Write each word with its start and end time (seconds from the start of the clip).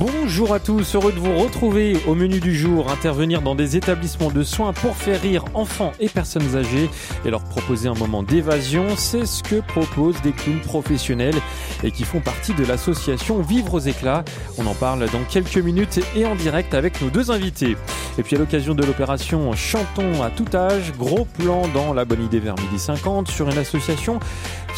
Bonjour 0.00 0.54
à 0.54 0.60
tous, 0.60 0.94
heureux 0.94 1.12
de 1.12 1.18
vous 1.18 1.36
retrouver 1.36 1.94
au 2.06 2.14
menu 2.14 2.40
du 2.40 2.56
jour, 2.56 2.90
intervenir 2.90 3.42
dans 3.42 3.54
des 3.54 3.76
établissements 3.76 4.30
de 4.30 4.42
soins 4.42 4.72
pour 4.72 4.96
faire 4.96 5.20
rire 5.20 5.44
enfants 5.52 5.92
et 6.00 6.08
personnes 6.08 6.56
âgées 6.56 6.88
et 7.26 7.30
leur 7.30 7.44
proposer 7.44 7.86
un 7.86 7.94
moment 7.94 8.22
d'évasion, 8.22 8.86
c'est 8.96 9.26
ce 9.26 9.42
que 9.42 9.56
proposent 9.56 10.22
des 10.22 10.32
clowns 10.32 10.60
professionnels 10.60 11.34
et 11.82 11.90
qui 11.90 12.04
font 12.04 12.20
partie 12.20 12.54
de 12.54 12.64
l'association 12.64 13.42
Vivre 13.42 13.74
aux 13.74 13.80
éclats. 13.80 14.24
On 14.56 14.66
en 14.66 14.72
parle 14.72 15.04
dans 15.10 15.22
quelques 15.28 15.58
minutes 15.58 16.00
et 16.16 16.24
en 16.24 16.34
direct 16.34 16.72
avec 16.72 17.02
nos 17.02 17.10
deux 17.10 17.30
invités. 17.30 17.76
Et 18.16 18.22
puis 18.22 18.36
à 18.36 18.38
l'occasion 18.38 18.74
de 18.74 18.82
l'opération 18.82 19.52
Chantons 19.52 20.22
à 20.22 20.30
tout 20.30 20.56
âge, 20.56 20.92
gros 20.98 21.26
plan 21.26 21.68
dans 21.74 21.92
la 21.92 22.06
bonne 22.06 22.24
idée 22.24 22.40
vers 22.40 22.54
midi 22.54 22.78
50 22.78 23.28
sur 23.28 23.50
une 23.50 23.58
association 23.58 24.18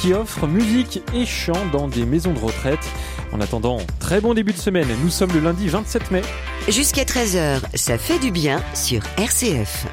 qui 0.01 0.15
offre 0.15 0.49
musique 0.49 1.01
et 1.15 1.25
chant 1.27 1.67
dans 1.73 1.87
des 1.87 2.07
maisons 2.07 2.33
de 2.33 2.41
retraite. 2.41 2.85
En 3.33 3.41
attendant, 3.41 3.79
très 3.99 4.21
bon 4.21 4.35
début 4.35 4.53
de 4.53 4.59
semaine. 4.59 4.89
Sommes 5.13 5.33
le 5.33 5.41
lundi 5.41 5.69
27 5.69 6.11
mai. 6.11 6.23
Jusqu'à 6.69 7.05
13h, 7.05 7.61
ça 7.75 7.99
fait 7.99 8.19
du 8.19 8.31
bien 8.31 8.63
sur 8.75 9.03
RCF. 9.17 9.87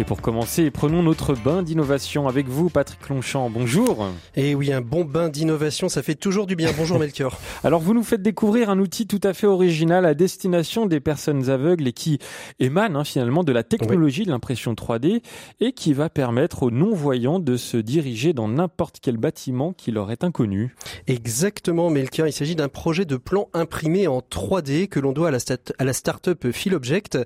Et 0.00 0.04
pour 0.04 0.22
commencer, 0.22 0.70
prenons 0.70 1.02
notre 1.02 1.34
bain 1.34 1.62
d'innovation 1.62 2.26
avec 2.26 2.48
vous, 2.48 2.70
Patrick 2.70 3.06
Longchamp. 3.10 3.50
Bonjour. 3.50 4.08
Et 4.34 4.54
oui, 4.54 4.72
un 4.72 4.80
bon 4.80 5.04
bain 5.04 5.28
d'innovation, 5.28 5.90
ça 5.90 6.02
fait 6.02 6.14
toujours 6.14 6.46
du 6.46 6.56
bien. 6.56 6.70
Bonjour 6.76 6.98
Melchior. 6.98 7.38
Alors, 7.64 7.80
vous 7.82 7.92
nous 7.92 8.02
faites 8.02 8.22
découvrir 8.22 8.70
un 8.70 8.78
outil 8.78 9.06
tout 9.06 9.20
à 9.22 9.34
fait 9.34 9.46
original 9.46 10.06
à 10.06 10.14
destination 10.14 10.86
des 10.86 10.98
personnes 10.98 11.50
aveugles 11.50 11.86
et 11.86 11.92
qui 11.92 12.18
émane 12.58 12.96
hein, 12.96 13.04
finalement 13.04 13.44
de 13.44 13.52
la 13.52 13.62
technologie 13.64 14.24
de 14.24 14.30
l'impression 14.30 14.72
3D 14.72 15.20
et 15.60 15.72
qui 15.72 15.92
va 15.92 16.08
permettre 16.08 16.62
aux 16.62 16.70
non-voyants 16.70 17.38
de 17.38 17.58
se 17.58 17.76
diriger 17.76 18.32
dans 18.32 18.48
n'importe 18.48 18.96
quel 19.02 19.18
bâtiment 19.18 19.74
qui 19.74 19.92
leur 19.92 20.10
est 20.10 20.24
inconnu. 20.24 20.74
Exactement, 21.06 21.90
Melchior. 21.90 22.26
Il 22.26 22.32
s'agit 22.32 22.56
d'un 22.56 22.68
projet 22.68 23.04
de 23.04 23.16
plan 23.16 23.50
imprimé 23.52 24.06
en 24.08 24.20
3D 24.20 24.88
que 24.88 25.00
l'on 25.00 25.12
doit 25.12 25.28
à 25.28 25.32
la, 25.32 25.38
à 25.78 25.84
la 25.84 25.92
start-up 25.92 26.50
Philobject 26.50 27.18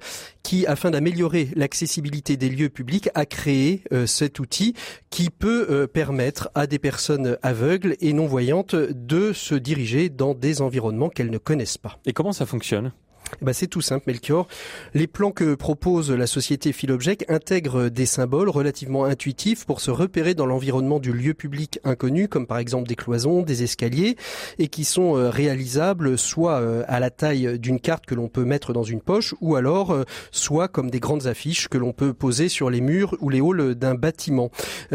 qui, 0.42 0.66
afin 0.66 0.90
d'améliorer 0.90 1.48
l'accessibilité 1.54 2.36
des 2.36 2.48
lieux 2.48 2.65
publics, 2.68 3.08
a 3.14 3.26
créé 3.26 3.82
euh, 3.92 4.06
cet 4.06 4.40
outil 4.40 4.74
qui 5.10 5.30
peut 5.30 5.66
euh, 5.70 5.86
permettre 5.86 6.50
à 6.54 6.66
des 6.66 6.78
personnes 6.78 7.38
aveugles 7.42 7.96
et 8.00 8.12
non-voyantes 8.12 8.74
de 8.74 9.32
se 9.32 9.54
diriger 9.54 10.08
dans 10.08 10.34
des 10.34 10.60
environnements 10.60 11.08
qu'elles 11.08 11.30
ne 11.30 11.38
connaissent 11.38 11.78
pas. 11.78 11.98
Et 12.06 12.12
comment 12.12 12.32
ça 12.32 12.46
fonctionne? 12.46 12.92
Eh 13.40 13.44
ben 13.44 13.52
c'est 13.52 13.66
tout 13.66 13.80
simple, 13.80 14.04
Melchior. 14.06 14.46
Les 14.94 15.06
plans 15.06 15.32
que 15.32 15.54
propose 15.54 16.10
la 16.10 16.26
société 16.26 16.72
Philobject 16.72 17.24
intègrent 17.28 17.88
des 17.88 18.06
symboles 18.06 18.48
relativement 18.48 19.04
intuitifs 19.04 19.64
pour 19.64 19.80
se 19.80 19.90
repérer 19.90 20.34
dans 20.34 20.46
l'environnement 20.46 21.00
du 21.00 21.12
lieu 21.12 21.34
public 21.34 21.80
inconnu, 21.84 22.28
comme 22.28 22.46
par 22.46 22.58
exemple 22.58 22.88
des 22.88 22.94
cloisons, 22.94 23.42
des 23.42 23.64
escaliers, 23.64 24.16
et 24.58 24.68
qui 24.68 24.84
sont 24.84 25.16
euh, 25.16 25.28
réalisables 25.28 26.16
soit 26.16 26.60
euh, 26.60 26.84
à 26.86 27.00
la 27.00 27.10
taille 27.10 27.58
d'une 27.58 27.80
carte 27.80 28.06
que 28.06 28.14
l'on 28.14 28.28
peut 28.28 28.44
mettre 28.44 28.72
dans 28.72 28.84
une 28.84 29.00
poche, 29.00 29.34
ou 29.40 29.56
alors 29.56 29.90
euh, 29.90 30.04
soit 30.30 30.68
comme 30.68 30.90
des 30.90 31.00
grandes 31.00 31.26
affiches 31.26 31.68
que 31.68 31.78
l'on 31.78 31.92
peut 31.92 32.14
poser 32.14 32.48
sur 32.48 32.70
les 32.70 32.80
murs 32.80 33.16
ou 33.20 33.28
les 33.28 33.40
halls 33.40 33.74
d'un 33.74 33.94
bâtiment. 33.94 34.50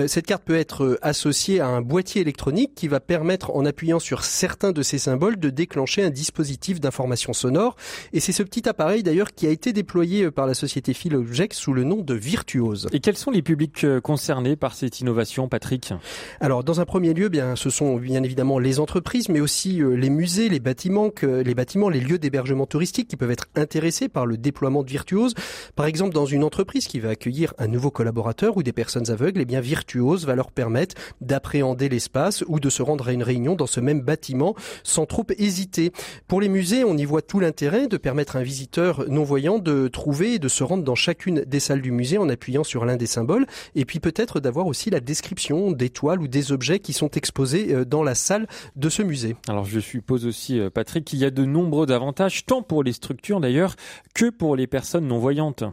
Cette 0.07 0.25
carte 0.25 0.43
peut 0.43 0.55
être 0.55 0.97
associée 1.01 1.59
à 1.59 1.67
un 1.67 1.81
boîtier 1.81 2.21
électronique 2.21 2.73
qui 2.75 2.87
va 2.87 2.99
permettre, 2.99 3.51
en 3.55 3.65
appuyant 3.65 3.99
sur 3.99 4.23
certains 4.23 4.71
de 4.71 4.81
ces 4.81 4.97
symboles, 4.97 5.37
de 5.37 5.49
déclencher 5.49 6.03
un 6.03 6.09
dispositif 6.09 6.79
d'information 6.79 7.33
sonore. 7.33 7.75
Et 8.13 8.20
c'est 8.21 8.31
ce 8.31 8.43
petit 8.43 8.69
appareil 8.69 9.01
d'ailleurs 9.01 9.33
qui 9.33 9.47
a 9.47 9.49
été 9.49 9.73
déployé 9.73 10.25
euh, 10.25 10.31
par 10.31 10.45
la 10.45 10.53
société 10.53 10.93
Philobject 10.93 11.53
sous 11.53 11.73
le 11.73 11.83
nom 11.83 11.97
de 11.97 12.13
Virtuose. 12.13 12.87
Et 12.93 12.99
quels 12.99 13.17
sont 13.17 13.31
les 13.31 13.41
publics 13.41 13.83
euh, 13.83 13.99
concernés 13.99 14.55
par 14.55 14.75
cette 14.75 14.99
innovation, 14.99 15.49
Patrick? 15.49 15.91
Alors, 16.39 16.63
dans 16.63 16.79
un 16.79 16.85
premier 16.85 17.15
lieu, 17.15 17.29
bien, 17.29 17.55
ce 17.55 17.71
sont 17.71 17.95
bien 17.95 18.21
évidemment 18.21 18.59
les 18.59 18.79
entreprises, 18.79 19.27
mais 19.27 19.39
aussi 19.39 19.81
euh, 19.81 19.95
les 19.95 20.11
musées, 20.11 20.49
les 20.49 20.59
bâtiments, 20.59 21.09
les 21.23 21.55
bâtiments, 21.55 21.89
les 21.89 21.99
lieux 21.99 22.19
d'hébergement 22.19 22.67
touristique 22.67 23.07
qui 23.07 23.17
peuvent 23.17 23.31
être 23.31 23.47
intéressés 23.55 24.07
par 24.07 24.27
le 24.27 24.37
déploiement 24.37 24.83
de 24.83 24.89
Virtuose. 24.89 25.33
Par 25.75 25.87
exemple, 25.87 26.13
dans 26.13 26.27
une 26.27 26.43
entreprise 26.43 26.85
qui 26.85 26.99
va 26.99 27.09
accueillir 27.09 27.55
un 27.57 27.67
nouveau 27.67 27.89
collaborateur 27.89 28.55
ou 28.55 28.61
des 28.61 28.71
personnes 28.71 29.09
aveugles, 29.09 29.41
eh 29.41 29.45
bien, 29.45 29.61
Virtuose 29.61 30.27
va 30.27 30.35
leur 30.35 30.51
permettre 30.51 30.95
d'appréhender 31.21 31.89
l'espace 31.89 32.43
ou 32.47 32.59
de 32.59 32.69
se 32.69 32.83
rendre 32.83 33.07
à 33.07 33.13
une 33.13 33.23
réunion 33.23 33.55
dans 33.55 33.67
ce 33.67 33.79
même 33.79 34.01
bâtiment 34.01 34.53
sans 34.83 35.07
trop 35.07 35.25
hésiter. 35.39 35.91
Pour 36.27 36.39
les 36.39 36.49
musées, 36.49 36.83
on 36.83 36.95
y 36.95 37.05
voit 37.05 37.23
tout 37.23 37.39
l'intérêt 37.39 37.87
de 37.87 37.97
permettre 37.97 38.10
permettre 38.11 38.35
à 38.35 38.39
un 38.39 38.43
visiteur 38.43 39.05
non-voyant 39.07 39.57
de 39.57 39.87
trouver 39.87 40.33
et 40.33 40.39
de 40.39 40.49
se 40.49 40.65
rendre 40.65 40.83
dans 40.83 40.95
chacune 40.95 41.45
des 41.47 41.61
salles 41.61 41.81
du 41.81 41.91
musée 41.91 42.17
en 42.17 42.27
appuyant 42.27 42.65
sur 42.65 42.83
l'un 42.83 42.97
des 42.97 43.05
symboles, 43.05 43.45
et 43.73 43.85
puis 43.85 44.01
peut-être 44.01 44.41
d'avoir 44.41 44.67
aussi 44.67 44.89
la 44.89 44.99
description 44.99 45.71
des 45.71 45.89
toiles 45.89 46.19
ou 46.19 46.27
des 46.27 46.51
objets 46.51 46.79
qui 46.79 46.91
sont 46.91 47.11
exposés 47.11 47.73
euh, 47.73 47.85
dans 47.85 48.03
la 48.03 48.13
salle 48.13 48.47
de 48.75 48.89
ce 48.89 49.01
musée. 49.01 49.37
Alors 49.47 49.63
je 49.63 49.79
suppose 49.79 50.25
aussi, 50.25 50.59
euh, 50.59 50.69
Patrick, 50.69 51.05
qu'il 51.05 51.19
y 51.19 51.23
a 51.23 51.29
de 51.29 51.45
nombreux 51.45 51.89
avantages, 51.89 52.45
tant 52.45 52.61
pour 52.61 52.83
les 52.83 52.91
structures 52.91 53.39
d'ailleurs, 53.39 53.77
que 54.13 54.29
pour 54.29 54.57
les 54.57 54.67
personnes 54.67 55.07
non-voyantes. 55.07 55.63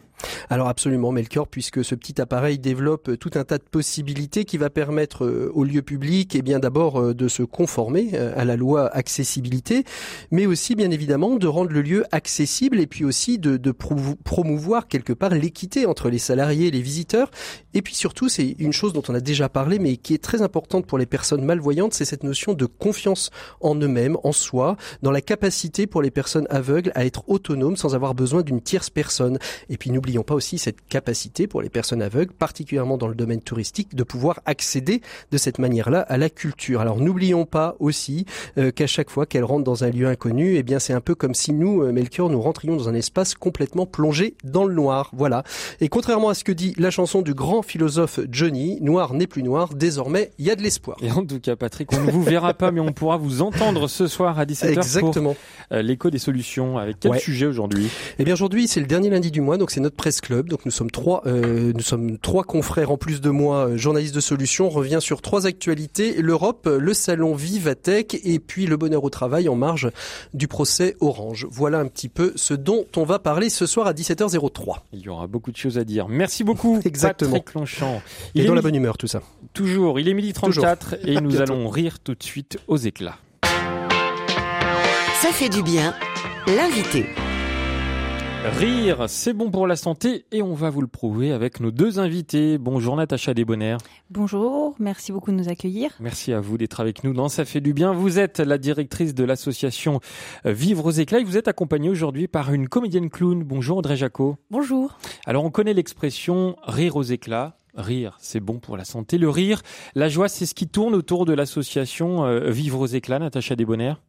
Alors 0.51 0.69
absolument, 0.69 1.13
Melchior, 1.13 1.47
puisque 1.47 1.85
ce 1.85 1.95
petit 1.95 2.21
appareil 2.21 2.59
développe 2.59 3.19
tout 3.19 3.31
un 3.35 3.45
tas 3.45 3.59
de 3.59 3.65
possibilités 3.65 4.45
qui 4.45 4.59
va 4.59 4.71
permettre 4.71 5.25
euh, 5.25 5.51
au 5.55 5.65
lieu 5.65 5.83
public, 5.83 6.37
et 6.37 6.39
eh 6.39 6.43
bien 6.43 6.61
d'abord 6.61 7.15
de 7.15 7.29
se 7.29 7.43
conformer 7.43 8.17
à 8.17 8.45
la 8.45 8.57
loi 8.57 8.87
accessibilité, 8.95 9.83
mais 10.31 10.47
aussi 10.47 10.77
bien 10.77 10.93
évidemment 10.93 11.35
de 11.35 11.47
rendre 11.49 11.73
le 11.73 11.83
lieu 11.83 12.05
accessible 12.13 12.28
accessible 12.29 12.79
et 12.79 12.87
puis 12.87 13.07
aussi 13.07 13.39
de, 13.39 13.73
promouvoir 13.73 14.87
quelque 14.87 15.15
part 15.15 15.31
l'équité 15.31 15.87
entre 15.87 16.11
les 16.11 16.19
salariés 16.19 16.67
et 16.67 16.71
les 16.71 16.83
visiteurs. 16.83 17.31
Et 17.73 17.81
puis 17.81 17.95
surtout, 17.95 18.29
c'est 18.29 18.55
une 18.59 18.73
chose 18.73 18.93
dont 18.93 19.03
on 19.09 19.15
a 19.15 19.21
déjà 19.21 19.49
parlé, 19.49 19.79
mais 19.79 19.97
qui 19.97 20.13
est 20.13 20.23
très 20.23 20.43
importante 20.43 20.85
pour 20.85 20.99
les 20.99 21.07
personnes 21.07 21.43
malvoyantes, 21.43 21.95
c'est 21.95 22.05
cette 22.05 22.25
notion 22.25 22.53
de 22.53 22.67
confiance 22.67 23.31
en 23.63 23.75
eux-mêmes, 23.77 24.19
en 24.25 24.33
soi, 24.33 24.77
dans 25.01 25.11
la 25.11 25.23
capacité 25.23 25.87
pour 25.87 26.03
les 26.03 26.11
personnes 26.11 26.47
aveugles 26.51 26.93
à 26.95 27.07
être 27.07 27.27
autonomes 27.29 27.77
sans 27.77 27.95
avoir 27.95 28.15
besoin 28.15 28.43
d'une 28.43 28.61
tierce 28.61 28.91
personne. 28.91 29.39
Et 29.71 29.79
puis 29.79 29.91
n'oublions 29.91 30.23
pas 30.23 30.35
aussi 30.35 30.59
cette 30.59 30.87
capacité 30.87 31.47
pour 31.47 31.63
les 31.63 31.71
personnes 31.71 32.03
aveugles, 32.03 32.35
particulièrement 32.35 32.99
dans 32.99 33.09
le 33.09 33.15
domaine 33.15 33.41
touristique, 33.41 33.95
de 33.95 34.03
pouvoir 34.03 34.41
accéder 34.45 35.01
de 35.31 35.39
cette 35.39 35.59
manière-là 35.59 36.01
à 36.01 36.19
la 36.19 36.29
culture. 36.29 36.83
Alors 36.83 37.01
n'oublions 37.01 37.47
pas 37.47 37.77
aussi 37.79 38.27
euh, 38.59 38.71
qu'à 38.71 38.87
chaque 38.87 39.09
fois 39.09 39.25
qu'elles 39.25 39.45
rentrent 39.45 39.65
dans 39.65 39.85
un 39.85 39.91
lieu 39.91 40.09
inconnu, 40.09 40.57
eh 40.57 40.63
bien 40.63 40.79
c'est 40.79 40.93
un 40.93 41.01
peu 41.01 41.15
comme 41.15 41.35
si 41.35 41.55
nous, 41.55 41.83
euh, 41.83 41.93
nous 42.27 42.41
rentrions 42.41 42.77
dans 42.77 42.89
un 42.89 42.95
espace 42.95 43.35
complètement 43.35 43.87
plongé 43.87 44.35
dans 44.43 44.65
le 44.65 44.75
noir. 44.75 45.11
Voilà. 45.13 45.45
Et 45.81 45.89
contrairement 45.89 46.31
à 46.31 46.35
ce 46.35 46.43
que 46.43 46.53
dit 46.53 46.75
la 46.79 46.91
chanson 46.91 47.23
du 47.23 47.35
grand 47.35 47.63
philosophe 47.63 48.21
Johnny, 48.31 48.79
noir 48.81 49.15
n'est 49.15 49.27
plus 49.27 49.43
noir, 49.43 49.75
désormais 49.75 50.33
il 50.39 50.47
y 50.47 50.51
a 50.51 50.57
de 50.57 50.63
l'espoir. 50.63 50.97
Et 51.01 51.13
en 51.13 51.25
tout 51.25 51.39
cas, 51.39 51.55
Patrick, 51.55 51.93
on 51.93 52.01
ne 52.01 52.11
vous 52.11 52.23
verra 52.23 52.55
pas, 52.55 52.73
mais 52.73 52.81
on 52.81 52.93
pourra 52.93 53.17
vous 53.17 53.43
entendre 53.43 53.89
ce 53.89 54.07
soir 54.09 54.39
à 54.39 54.45
17h 54.45 54.79
Exactement. 54.79 55.35
pour 55.35 55.77
euh, 55.77 55.83
l'écho 55.83 56.11
des 56.11 56.19
solutions. 56.19 56.79
Avec 56.79 56.99
quel 57.01 57.19
sujet 57.21 57.47
aujourd'hui? 57.47 57.89
Eh 58.19 58.25
bien 58.25 58.35
aujourd'hui, 58.35 58.67
c'est 58.67 58.81
le 58.81 58.87
dernier 58.87 59.11
lundi 59.11 59.31
du 59.31 59.41
mois, 59.41 59.57
donc 59.57 59.71
c'est 59.71 59.81
notre 59.81 59.97
presse 59.97 60.21
club. 60.21 60.49
Donc 60.49 60.65
nous 60.65 60.73
sommes 60.73 60.91
trois, 60.91 61.23
euh, 61.27 61.73
nous 61.75 61.83
sommes 61.83 62.19
trois 62.19 62.45
confrères 62.45 62.91
en 62.91 62.97
plus 62.97 63.21
de 63.21 63.31
moi, 63.31 63.69
euh, 63.69 63.77
journalistes 63.77 64.15
de 64.15 64.21
solutions. 64.21 64.67
On 64.67 64.71
revient 64.71 64.99
sur 65.01 65.23
trois 65.23 65.47
actualités 65.47 66.21
l'Europe, 66.21 66.69
le 66.69 66.95
salon 66.95 67.35
Vivatech 67.35 68.19
et 68.25 68.39
puis 68.39 68.67
le 68.67 68.77
bonheur 68.77 69.05
au 69.05 69.11
travail 69.11 69.49
en 69.49 69.55
marge 69.55 69.91
du 70.35 70.49
procès 70.49 70.97
Orange. 71.01 71.47
Voilà 71.51 71.79
un 71.79 71.87
petit 71.87 72.08
peu 72.09 72.33
ce 72.37 72.55
dont 72.55 72.87
on 72.97 73.05
va 73.05 73.19
parler 73.19 73.51
ce 73.51 73.67
soir 73.67 73.87
à 73.87 73.93
17h03. 73.93 74.79
Il 74.93 75.01
y 75.01 75.09
aura 75.09 75.27
beaucoup 75.27 75.53
de 75.53 75.57
choses 75.57 75.79
à 75.79 75.85
dire. 75.85 76.09
Merci 76.09 76.45
beaucoup, 76.45 76.81
Exactement. 76.85 77.33
Patrick 77.33 77.55
Longchamp. 77.55 78.03
Il 78.35 78.43
et 78.43 78.47
dans 78.47 78.55
la 78.55 78.63
bonne 78.63 78.75
humeur, 78.75 78.99
tout 78.99 79.07
ça. 79.07 79.23
Toujours. 79.53 80.01
Il 80.01 80.09
est 80.09 80.15
midi 80.15 80.33
34 80.33 80.97
et 81.05 81.21
nous 81.21 81.41
allons 81.41 81.69
rire 81.69 81.99
tout 82.01 82.15
de 82.15 82.23
suite 82.23 82.59
aux 82.67 82.77
éclats. 82.77 83.19
Ça 85.21 85.31
fait 85.33 85.49
du 85.49 85.63
bien. 85.63 85.95
L'invité. 86.47 87.07
Rire, 88.45 89.05
c'est 89.09 89.33
bon 89.33 89.51
pour 89.51 89.67
la 89.67 89.75
santé 89.75 90.25
et 90.31 90.43
on 90.43 90.55
va 90.55 90.71
vous 90.71 90.81
le 90.81 90.87
prouver 90.87 91.33
avec 91.33 91.59
nos 91.59 91.73
deux 91.73 91.99
invités. 91.99 92.57
Bonjour 92.57 92.95
Natacha 92.95 93.35
Desbonnaires. 93.35 93.79
Bonjour, 94.11 94.77
merci 94.79 95.11
beaucoup 95.11 95.33
de 95.33 95.37
nous 95.37 95.49
accueillir. 95.49 95.91
Merci 95.99 96.33
à 96.33 96.41
vous 96.41 96.57
d'être 96.57 96.79
avec 96.79 97.03
nous 97.03 97.13
dans 97.13 97.29
Ça 97.29 97.45
fait 97.45 97.61
du 97.61 97.75
bien. 97.75 97.93
Vous 97.93 98.19
êtes 98.19 98.39
la 98.39 98.57
directrice 98.57 99.13
de 99.13 99.25
l'association 99.25 100.01
Vivre 100.45 100.87
aux 100.87 100.91
éclats 100.93 101.19
et 101.19 101.25
vous 101.25 101.37
êtes 101.37 101.49
accompagnée 101.49 101.91
aujourd'hui 101.91 102.29
par 102.29 102.53
une 102.53 102.69
comédienne 102.69 103.11
clown. 103.11 103.43
Bonjour 103.43 103.79
André 103.79 103.97
Jacot. 103.97 104.37
Bonjour. 104.51 104.99
Alors 105.27 105.45
on 105.45 105.51
connaît 105.51 105.75
l'expression 105.75 106.57
rire 106.63 106.95
aux 106.97 107.03
éclats. 107.03 107.57
Rire, 107.75 108.17
c'est 108.21 108.41
bon 108.41 108.61
pour 108.61 108.77
la 108.77 108.85
santé. 108.85 109.19
Le 109.19 109.31
rire, 109.31 109.63
la 109.95 110.09
joie, 110.09 110.29
c'est 110.29 110.47
ce 110.47 110.55
qui 110.55 110.69
tourne 110.69 110.95
autour 110.95 111.27
de 111.27 111.33
l'association 111.33 112.25
euh, 112.25 112.51
Vivre 112.51 112.81
aux 112.81 112.87
éclats, 112.87 113.19
Natacha 113.19 113.57
Desbonnaires 113.57 114.01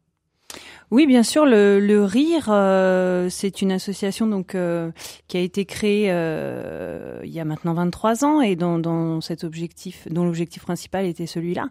Oui, 0.90 1.06
bien 1.06 1.22
sûr. 1.22 1.46
Le, 1.46 1.78
le 1.78 2.02
Rire, 2.02 2.48
euh, 2.48 3.28
c'est 3.30 3.62
une 3.62 3.70
association 3.70 4.26
donc 4.26 4.56
euh, 4.56 4.90
qui 5.28 5.36
a 5.36 5.40
été 5.40 5.64
créée 5.64 6.06
euh, 6.08 7.20
il 7.22 7.30
y 7.30 7.38
a 7.38 7.44
maintenant 7.44 7.74
23 7.74 8.24
ans 8.24 8.40
et 8.40 8.56
dont, 8.56 8.80
dont 8.80 9.20
cet 9.20 9.44
objectif, 9.44 10.08
dont 10.10 10.24
l'objectif 10.24 10.62
principal 10.62 11.06
était 11.06 11.26
celui-là, 11.26 11.68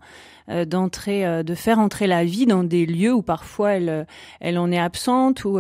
d'entrer, 0.66 1.44
de 1.44 1.54
faire 1.54 1.78
entrer 1.78 2.08
la 2.08 2.24
vie 2.24 2.48
dans 2.48 2.64
des 2.64 2.88
lieux 2.88 3.14
où 3.14 3.22
parfois 3.22 3.74
elle, 3.74 4.08
elle 4.40 4.58
en 4.58 4.72
est 4.72 4.80
absente 4.80 5.46
ou 5.46 5.60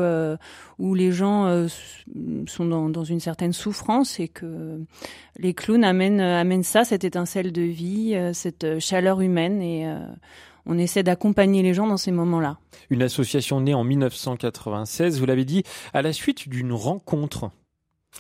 où 0.80 0.96
les 0.96 1.12
gens 1.12 1.68
sont 2.48 2.66
dans, 2.66 2.90
dans, 2.90 3.04
une 3.04 3.20
certaine 3.20 3.54
souffrance 3.54 4.20
et 4.20 4.30
que 4.30 4.80
les 5.38 5.54
clowns 5.54 5.84
amènent, 5.84 6.22
amènent 6.22 6.64
ça, 6.64 6.86
cette 6.86 7.04
étincelle 7.04 7.52
de 7.52 7.62
vie, 7.62 8.18
cette 8.34 8.80
chaleur 8.80 9.22
humaine 9.22 9.62
et 9.62 9.86
on 10.66 10.78
essaie 10.78 11.04
d'accompagner 11.04 11.62
les 11.64 11.74
gens 11.74 11.88
dans 11.88 11.98
ces 11.98 12.12
moments-là. 12.12 12.58
Une 12.90 13.02
association 13.02 13.62
née 13.62 13.74
en 13.74 13.84
1996, 13.84 15.20
vous 15.20 15.26
l'avez 15.26 15.46
dit, 15.46 15.64
à 15.94 16.02
la 16.02 16.14
suite 16.14 16.50
d'une 16.50 16.74
rencontre. 16.74 17.52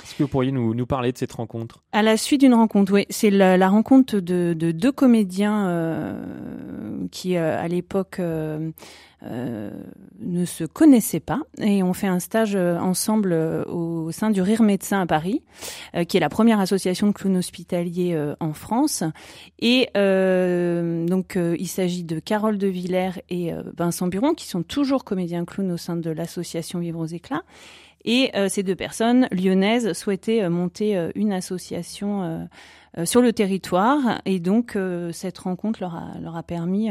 Est-ce 0.03 0.15
que 0.15 0.23
vous 0.23 0.29
pourriez 0.29 0.51
nous, 0.51 0.73
nous, 0.73 0.85
parler 0.85 1.11
de 1.11 1.17
cette 1.17 1.33
rencontre? 1.33 1.83
À 1.91 2.03
la 2.03 2.15
suite 2.15 2.41
d'une 2.41 2.53
rencontre, 2.53 2.93
oui. 2.93 3.05
C'est 3.09 3.31
la, 3.31 3.69
rencontre 3.69 4.19
de, 4.19 4.53
deux 4.53 4.91
comédiens 4.91 5.67
euh, 5.67 7.07
qui, 7.11 7.35
euh, 7.35 7.59
à 7.59 7.67
l'époque, 7.67 8.17
euh, 8.19 8.71
ne 9.21 10.45
se 10.45 10.63
connaissaient 10.63 11.19
pas 11.19 11.41
et 11.57 11.83
ont 11.83 11.93
fait 11.93 12.07
un 12.07 12.19
stage 12.19 12.55
ensemble 12.55 13.33
au 13.67 14.11
sein 14.11 14.29
du 14.29 14.41
Rire 14.41 14.61
Médecin 14.61 15.01
à 15.01 15.05
Paris, 15.05 15.41
qui 16.07 16.15
est 16.15 16.21
la 16.21 16.29
première 16.29 16.61
association 16.61 17.07
de 17.07 17.11
clowns 17.11 17.35
hospitaliers 17.35 18.17
en 18.39 18.53
France. 18.53 19.03
Et 19.59 19.89
donc, 19.93 21.37
il 21.37 21.67
s'agit 21.67 22.05
de 22.05 22.19
Carole 22.19 22.57
de 22.57 22.67
Villers 22.67 23.21
et 23.29 23.51
Vincent 23.75 24.07
Buron, 24.07 24.35
qui 24.35 24.47
sont 24.47 24.63
toujours 24.63 25.03
comédiens 25.03 25.43
clowns 25.43 25.73
au 25.73 25.77
sein 25.77 25.97
de 25.97 26.11
l'association 26.11 26.79
Vivre 26.79 26.99
aux 26.99 27.05
éclats. 27.05 27.43
Et 28.05 28.31
euh, 28.35 28.47
ces 28.49 28.63
deux 28.63 28.75
personnes 28.75 29.27
lyonnaises 29.31 29.93
souhaitaient 29.93 30.43
euh, 30.43 30.49
monter 30.49 30.97
euh, 30.97 31.11
une 31.15 31.31
association 31.31 32.47
sur 33.05 33.21
le 33.21 33.31
territoire. 33.33 34.21
Et 34.25 34.39
donc, 34.39 34.77
cette 35.11 35.37
rencontre 35.37 35.79
leur 35.81 35.95
a, 35.95 36.19
leur 36.21 36.35
a 36.35 36.43
permis 36.43 36.89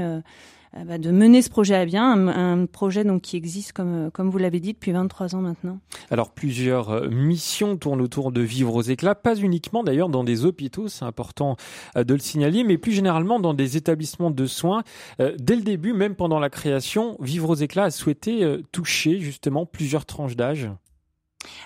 bah, 0.87 0.97
de 0.97 1.11
mener 1.11 1.43
ce 1.43 1.51
projet 1.51 1.75
à 1.75 1.85
bien, 1.85 2.29
un, 2.29 2.67
projet 2.67 3.03
donc 3.03 3.23
qui 3.23 3.37
existe 3.37 3.73
comme 3.73 4.11
comme 4.13 4.31
vous 4.31 4.39
l'avez 4.39 4.61
dit 4.61 4.75
depuis 4.75 4.93
23 4.93 5.35
ans 5.35 5.41
maintenant. 5.41 5.81
Alors 6.11 6.31
plusieurs 6.31 7.11
missions 7.11 7.77
tournent 7.77 8.01
autour 8.01 8.31
de 8.31 8.41
vivre 8.41 8.75
aux 8.75 8.83
éclats, 8.83 9.17
pas 9.17 9.35
uniquement 9.35 9.83
d'ailleurs 9.83 10.09
dans 10.09 10.25
des 10.25 10.45
hôpitaux, 10.45 10.89
c'est 10.89 11.05
important 11.05 11.57
de 11.97 12.15
le 12.15 12.21
signaler, 12.21 12.63
mais 12.63 12.79
plus 12.79 12.93
généralement 12.93 13.41
dans 13.41 13.55
des 13.55 13.77
établissements 13.77 14.31
de 14.31 14.47
soins. 14.47 14.85
Dès 15.19 15.57
le 15.57 15.63
début, 15.63 15.95
même 15.95 16.15
pendant 16.15 16.39
la 16.39 16.49
création, 16.49 17.17
vivre 17.21 17.51
aux 17.51 17.57
éclats 17.57 17.85
a 17.85 17.91
souhaité 17.91 18.47
toucher 18.71 19.19
justement 19.19 19.67
plusieurs 19.67 20.07
tranches 20.07 20.37
d'âge. 20.37 20.71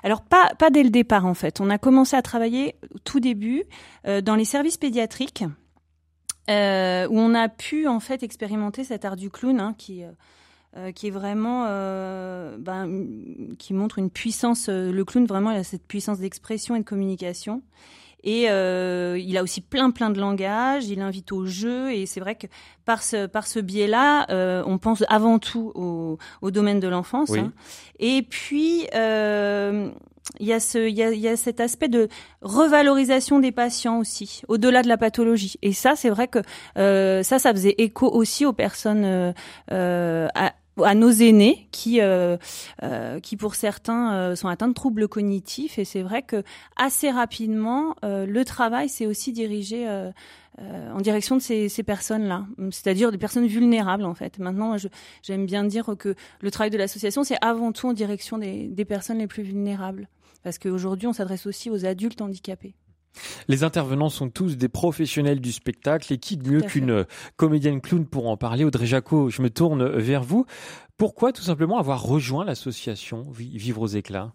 Alors 0.02 0.22
pas 0.22 0.70
dès 0.70 0.82
le 0.82 0.90
départ 0.90 1.26
en 1.26 1.34
fait. 1.34 1.60
On 1.60 1.70
a 1.70 1.78
commencé 1.78 2.16
à 2.16 2.22
travailler 2.22 2.76
au 2.94 2.98
tout 2.98 3.20
début 3.20 3.64
euh, 4.06 4.20
dans 4.20 4.34
les 4.34 4.44
services 4.44 4.76
pédiatriques 4.76 5.44
euh, 6.50 7.06
où 7.08 7.18
on 7.18 7.34
a 7.34 7.48
pu 7.48 7.86
en 7.86 8.00
fait 8.00 8.22
expérimenter 8.22 8.84
cet 8.84 9.04
art 9.04 9.16
du 9.16 9.30
clown 9.30 9.60
hein, 9.60 9.74
qui 9.78 10.02
euh, 10.76 10.90
qui 10.92 11.08
est 11.08 11.10
vraiment 11.10 11.64
ben, 12.58 13.06
qui 13.58 13.74
montre 13.74 13.98
une 13.98 14.10
puissance. 14.10 14.68
le 14.68 15.04
clown 15.04 15.26
vraiment 15.26 15.50
a 15.50 15.62
cette 15.64 15.86
puissance 15.86 16.18
d'expression 16.18 16.74
et 16.74 16.80
de 16.80 16.84
communication. 16.84 17.62
Et 18.24 18.50
euh, 18.50 19.18
il 19.18 19.36
a 19.36 19.42
aussi 19.42 19.60
plein 19.60 19.90
plein 19.90 20.10
de 20.10 20.20
langages. 20.20 20.86
Il 20.88 21.00
invite 21.00 21.32
au 21.32 21.46
jeu 21.46 21.92
et 21.92 22.06
c'est 22.06 22.20
vrai 22.20 22.34
que 22.34 22.46
par 22.84 23.02
ce 23.02 23.26
par 23.26 23.46
ce 23.46 23.58
biais-là, 23.58 24.26
euh, 24.30 24.62
on 24.66 24.78
pense 24.78 25.04
avant 25.08 25.38
tout 25.38 25.72
au, 25.74 26.18
au 26.40 26.50
domaine 26.50 26.80
de 26.80 26.88
l'enfance. 26.88 27.32
Hein. 27.32 27.52
Et 27.98 28.22
puis 28.22 28.86
euh, 28.94 29.90
il 30.40 30.46
y 30.46 30.52
a 30.52 30.60
ce 30.60 30.88
il 30.88 30.94
y 30.94 31.02
a, 31.02 31.10
il 31.12 31.20
y 31.20 31.28
a 31.28 31.36
cet 31.36 31.60
aspect 31.60 31.88
de 31.88 32.08
revalorisation 32.40 33.38
des 33.38 33.52
patients 33.52 33.98
aussi 33.98 34.42
au-delà 34.48 34.82
de 34.82 34.88
la 34.88 34.96
pathologie 34.96 35.56
et 35.62 35.72
ça 35.72 35.96
c'est 35.96 36.10
vrai 36.10 36.28
que 36.28 36.38
euh, 36.78 37.22
ça 37.22 37.38
ça 37.38 37.52
faisait 37.52 37.74
écho 37.78 38.08
aussi 38.08 38.46
aux 38.46 38.52
personnes 38.52 39.04
euh, 39.04 39.32
euh 39.72 40.28
à, 40.82 40.94
nos 40.94 41.10
aînés 41.10 41.68
qui, 41.70 42.00
euh, 42.00 42.36
euh, 42.82 43.20
qui 43.20 43.36
pour 43.36 43.54
certains 43.54 44.14
euh, 44.14 44.36
sont 44.36 44.48
atteints 44.48 44.68
de 44.68 44.74
troubles 44.74 45.08
cognitifs 45.08 45.78
et 45.78 45.84
c'est 45.84 46.02
vrai 46.02 46.22
que 46.22 46.42
assez 46.76 47.10
rapidement 47.10 47.94
le 48.02 48.42
travail 48.44 48.88
s'est 48.88 49.06
aussi 49.06 49.32
dirigé 49.32 49.86
en 50.58 51.00
direction 51.00 51.36
de 51.36 51.40
ces, 51.40 51.68
ces 51.68 51.82
personnes-là, 51.82 52.46
c'est-à-dire 52.70 53.10
des 53.10 53.18
personnes 53.18 53.46
vulnérables 53.46 54.04
en 54.04 54.14
fait. 54.14 54.38
Maintenant, 54.38 54.76
j'aime 55.22 55.46
bien 55.46 55.64
dire 55.64 55.94
que 55.98 56.14
le 56.40 56.50
travail 56.50 56.70
de 56.70 56.78
l'association 56.78 57.24
c'est 57.24 57.38
avant 57.40 57.72
tout 57.72 57.88
en 57.88 57.92
direction 57.92 58.38
des, 58.38 58.68
des 58.68 58.84
personnes 58.84 59.18
les 59.18 59.26
plus 59.26 59.42
vulnérables 59.42 60.08
parce 60.42 60.58
qu'aujourd'hui 60.58 61.06
on 61.06 61.12
s'adresse 61.12 61.46
aussi 61.46 61.70
aux 61.70 61.84
adultes 61.86 62.20
handicapés. 62.20 62.74
Les 63.48 63.64
intervenants 63.64 64.08
sont 64.08 64.30
tous 64.30 64.56
des 64.56 64.68
professionnels 64.68 65.40
du 65.40 65.52
spectacle 65.52 66.12
et 66.12 66.18
qui 66.18 66.36
de 66.36 66.48
mieux 66.48 66.62
qu'une 66.62 67.04
comédienne 67.36 67.80
clown 67.80 68.06
pour 68.06 68.28
en 68.28 68.36
parler? 68.36 68.64
Audrey 68.64 68.86
Jaco, 68.86 69.28
je 69.30 69.42
me 69.42 69.50
tourne 69.50 69.86
vers 69.86 70.22
vous. 70.22 70.46
Pourquoi 70.96 71.32
tout 71.32 71.42
simplement 71.42 71.78
avoir 71.78 72.02
rejoint 72.02 72.44
l'association 72.44 73.26
Vivre 73.30 73.82
aux 73.82 73.88
éclats? 73.88 74.32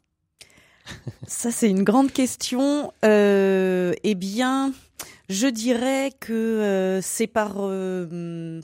Ça 1.27 1.51
c'est 1.51 1.69
une 1.69 1.83
grande 1.83 2.12
question. 2.12 2.94
Euh, 3.03 3.94
eh 4.03 4.15
bien, 4.15 4.71
je 5.29 5.47
dirais 5.47 6.12
que 6.19 6.33
euh, 6.33 7.01
c'est 7.01 7.27
par... 7.27 7.56
Euh, 7.59 8.62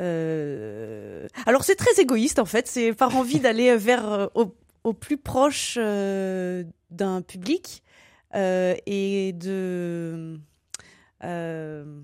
euh, 0.00 1.28
alors 1.46 1.62
c'est 1.64 1.76
très 1.76 2.00
égoïste 2.00 2.38
en 2.38 2.44
fait, 2.44 2.66
c'est 2.66 2.92
par 2.92 3.16
envie 3.16 3.38
d'aller 3.38 3.76
vers 3.76 4.28
au, 4.34 4.54
au, 4.82 4.92
plus 4.92 5.18
proche 5.18 5.76
d'un 5.76 7.22
public. 7.22 7.82
Euh, 8.34 8.76
et 8.86 9.32
de 9.32 10.38
euh, 11.24 12.00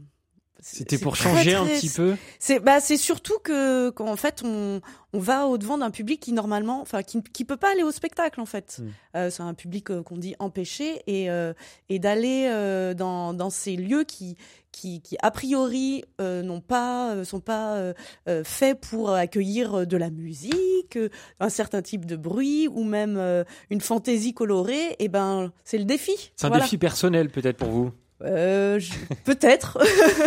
c'était 0.69 0.99
pour 0.99 1.15
changer 1.15 1.55
un 1.55 1.65
petit 1.65 1.89
peu. 1.89 2.17
C'est 2.41 2.59
bah 2.59 2.81
c'est 2.81 2.97
surtout 2.97 3.39
que 3.45 3.91
qu'en 3.91 4.17
fait 4.17 4.43
on 4.45 4.81
on 5.13 5.21
va 5.21 5.47
au 5.47 5.59
devant 5.59 5.79
d'un 5.79 5.93
public 5.93 6.19
qui 6.19 6.33
normalement 6.33 6.81
enfin 6.81 7.05
qui 7.05 7.23
qui 7.23 7.45
peut 7.45 7.57
pas 7.57 7.71
aller 7.71 7.85
au 7.85 7.93
spectacle 7.93 8.41
en 8.41 8.47
fait. 8.47 8.81
Hmm. 8.81 8.89
Euh, 9.15 9.31
c'est 9.31 9.45
un 9.45 9.55
public 9.55 9.91
euh, 9.91 10.03
qu'on 10.03 10.17
dit 10.17 10.35
empêché 10.41 11.03
et 11.07 11.31
euh, 11.31 11.53
et 11.89 12.01
d'aller 12.01 12.51
dans 12.97 13.33
dans 13.33 13.51
ces 13.51 13.77
lieux 13.77 14.03
qui 14.03 14.37
qui, 14.73 15.01
qui 15.01 15.17
a 15.23 15.31
priori 15.31 16.05
n'ont 16.19 16.61
pas 16.61 17.25
sont 17.25 17.41
pas 17.41 17.95
faits 18.45 18.81
pour 18.81 19.11
accueillir 19.13 19.87
de 19.87 19.97
la 19.97 20.11
musique, 20.11 20.99
un 21.39 21.49
certain 21.49 21.81
type 21.81 22.05
de 22.05 22.17
bruit 22.17 22.69
ou 22.69 22.83
même 22.83 23.45
une 23.71 23.81
fantaisie 23.81 24.35
colorée. 24.35 24.97
Et 24.99 25.09
ben 25.09 25.53
c'est 25.65 25.79
le 25.79 25.85
défi. 25.85 26.33
C'est 26.35 26.47
un 26.47 26.59
défi 26.59 26.77
personnel 26.77 27.31
peut-être 27.31 27.57
pour 27.57 27.71
vous? 27.71 27.93
Euh, 28.23 28.81
Peut-être. 29.25 29.79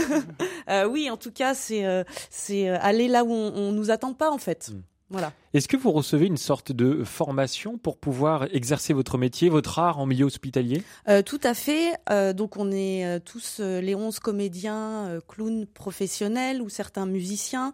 euh, 0.69 0.85
oui, 0.85 1.09
en 1.09 1.17
tout 1.17 1.31
cas, 1.31 1.53
c'est 1.53 1.85
euh, 1.85 2.03
c'est 2.29 2.69
euh, 2.69 2.77
aller 2.81 3.07
là 3.07 3.23
où 3.23 3.31
on, 3.31 3.53
on 3.55 3.71
nous 3.71 3.91
attend 3.91 4.13
pas 4.13 4.31
en 4.31 4.37
fait. 4.37 4.69
Hmm. 4.71 4.81
Voilà. 5.09 5.33
Est-ce 5.51 5.67
que 5.67 5.77
vous 5.77 5.91
recevez 5.91 6.27
une 6.27 6.37
sorte 6.37 6.71
de 6.71 7.03
formation 7.03 7.79
pour 7.79 7.97
pouvoir 7.97 8.43
exercer 8.53 8.93
votre 8.93 9.17
métier, 9.17 9.49
votre 9.49 9.79
art 9.79 9.97
en 9.97 10.05
milieu 10.05 10.25
hospitalier? 10.25 10.83
Euh, 11.07 11.23
Tout 11.23 11.39
à 11.43 11.55
fait. 11.55 11.93
Euh, 12.11 12.33
donc 12.33 12.57
on 12.57 12.71
est 12.71 13.03
euh, 13.03 13.17
tous 13.19 13.59
les 13.59 13.95
11 13.95 14.19
comédiens, 14.19 15.19
clowns 15.27 15.65
professionnels 15.65 16.61
ou 16.61 16.69
certains 16.69 17.07
musiciens. 17.07 17.73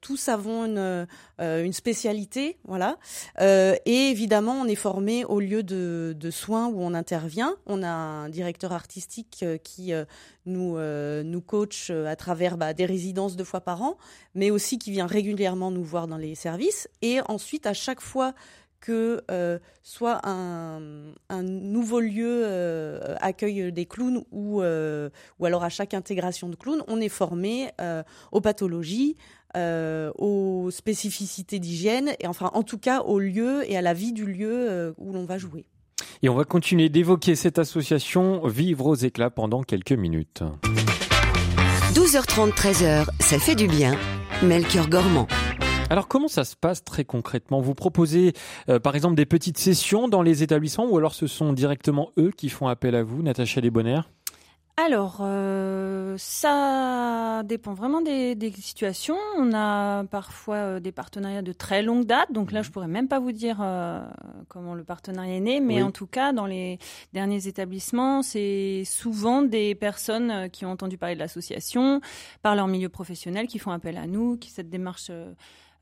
tous 0.00 0.28
avons 0.28 0.66
une, 0.66 1.72
spécialité, 1.72 2.58
voilà. 2.64 2.98
et 3.40 4.10
évidemment, 4.10 4.60
on 4.60 4.66
est 4.66 4.74
formé 4.74 5.24
au 5.24 5.40
lieu 5.40 5.62
de, 5.62 6.14
de, 6.18 6.30
soins 6.30 6.68
où 6.68 6.80
on 6.80 6.94
intervient. 6.94 7.56
On 7.66 7.82
a 7.82 7.88
un 7.88 8.28
directeur 8.28 8.72
artistique 8.72 9.44
qui 9.64 9.92
nous 10.46 10.78
nous 10.78 11.40
coach 11.40 11.90
à 11.90 12.16
travers 12.16 12.56
bah, 12.56 12.72
des 12.72 12.86
résidences 12.86 13.36
deux 13.36 13.44
fois 13.44 13.60
par 13.60 13.82
an, 13.82 13.96
mais 14.34 14.50
aussi 14.50 14.78
qui 14.78 14.90
vient 14.90 15.06
régulièrement 15.06 15.70
nous 15.70 15.84
voir 15.84 16.06
dans 16.06 16.18
les 16.18 16.34
services 16.34 16.88
et 17.02 17.20
ensuite, 17.28 17.66
à 17.66 17.74
chaque 17.74 18.00
fois 18.00 18.34
que 18.80 19.22
euh, 19.30 19.58
soit 19.82 20.26
un, 20.26 20.80
un, 21.28 21.42
nouveau 21.42 22.00
lieu 22.00 22.42
euh, 22.44 23.14
accueille 23.20 23.70
des 23.72 23.86
clowns 23.86 24.24
ou, 24.32 24.62
euh, 24.62 25.10
ou 25.38 25.46
alors 25.46 25.62
à 25.62 25.68
chaque 25.68 25.94
intégration 25.94 26.48
de 26.48 26.56
clowns, 26.56 26.82
on 26.88 27.00
est 27.00 27.10
formé 27.10 27.68
euh, 27.80 28.02
aux 28.32 28.40
pathologies, 28.40 29.16
euh, 29.56 30.10
aux 30.16 30.70
spécificités 30.70 31.58
d'hygiène 31.58 32.12
et 32.20 32.26
enfin 32.26 32.50
en 32.54 32.62
tout 32.62 32.78
cas 32.78 33.02
au 33.02 33.18
lieu 33.18 33.70
et 33.70 33.76
à 33.76 33.82
la 33.82 33.92
vie 33.92 34.12
du 34.12 34.24
lieu 34.24 34.94
où 34.96 35.12
l'on 35.12 35.24
va 35.24 35.38
jouer. 35.38 35.66
Et 36.22 36.28
on 36.28 36.34
va 36.34 36.44
continuer 36.44 36.88
d'évoquer 36.88 37.34
cette 37.34 37.58
association 37.58 38.46
Vivre 38.46 38.86
aux 38.86 38.94
éclats 38.94 39.30
pendant 39.30 39.62
quelques 39.62 39.92
minutes. 39.92 40.42
12h30, 41.92 42.52
13h, 42.52 43.06
ça 43.20 43.38
fait 43.38 43.54
du 43.54 43.66
bien. 43.66 43.94
Melchior 44.42 44.88
Gormand. 44.88 45.26
Alors 45.90 46.06
comment 46.06 46.28
ça 46.28 46.44
se 46.44 46.54
passe 46.54 46.84
très 46.84 47.04
concrètement? 47.04 47.60
Vous 47.60 47.74
proposez 47.74 48.32
euh, 48.68 48.78
par 48.78 48.94
exemple 48.94 49.16
des 49.16 49.26
petites 49.26 49.58
sessions 49.58 50.06
dans 50.06 50.22
les 50.22 50.44
établissements 50.44 50.86
ou 50.88 50.96
alors 50.96 51.14
ce 51.14 51.26
sont 51.26 51.52
directement 51.52 52.12
eux 52.16 52.30
qui 52.30 52.48
font 52.48 52.68
appel 52.68 52.94
à 52.94 53.02
vous, 53.02 53.22
Natacha 53.22 53.60
Desbonnaires 53.60 54.08
alors, 54.76 55.18
euh, 55.20 56.14
ça 56.16 57.42
dépend 57.44 57.74
vraiment 57.74 58.00
des, 58.00 58.34
situations. 58.56 59.18
On 59.36 59.52
a 59.52 60.04
parfois 60.04 60.54
euh, 60.54 60.80
des 60.80 60.90
partenariats 60.90 61.42
de 61.42 61.52
très 61.52 61.82
longue 61.82 62.06
date, 62.06 62.32
donc 62.32 62.50
là, 62.50 62.62
je 62.62 62.70
pourrais 62.70 62.88
même 62.88 63.06
pas 63.06 63.18
vous 63.20 63.32
dire 63.32 63.58
euh, 63.60 64.02
comment 64.48 64.74
le 64.74 64.82
partenariat 64.82 65.36
est 65.36 65.40
né, 65.40 65.60
mais 65.60 65.82
en 65.82 65.90
tout 65.90 66.06
cas, 66.06 66.32
dans 66.32 66.46
les 66.46 66.78
derniers 67.12 67.46
établissements, 67.46 68.22
c'est 68.22 68.84
souvent 68.86 69.42
des 69.42 69.74
personnes 69.74 70.48
qui 70.48 70.64
ont 70.64 70.70
entendu 70.70 70.96
parler 70.96 71.14
de 71.14 71.20
l'association, 71.20 72.00
par 72.40 72.56
leur 72.56 72.66
milieu 72.66 72.88
professionnel, 72.88 73.48
qui 73.48 73.58
font 73.58 73.72
appel 73.72 73.98
à 73.98 74.06
nous, 74.06 74.38
qui 74.38 74.48
cette 74.48 74.70
démarche 74.70 75.10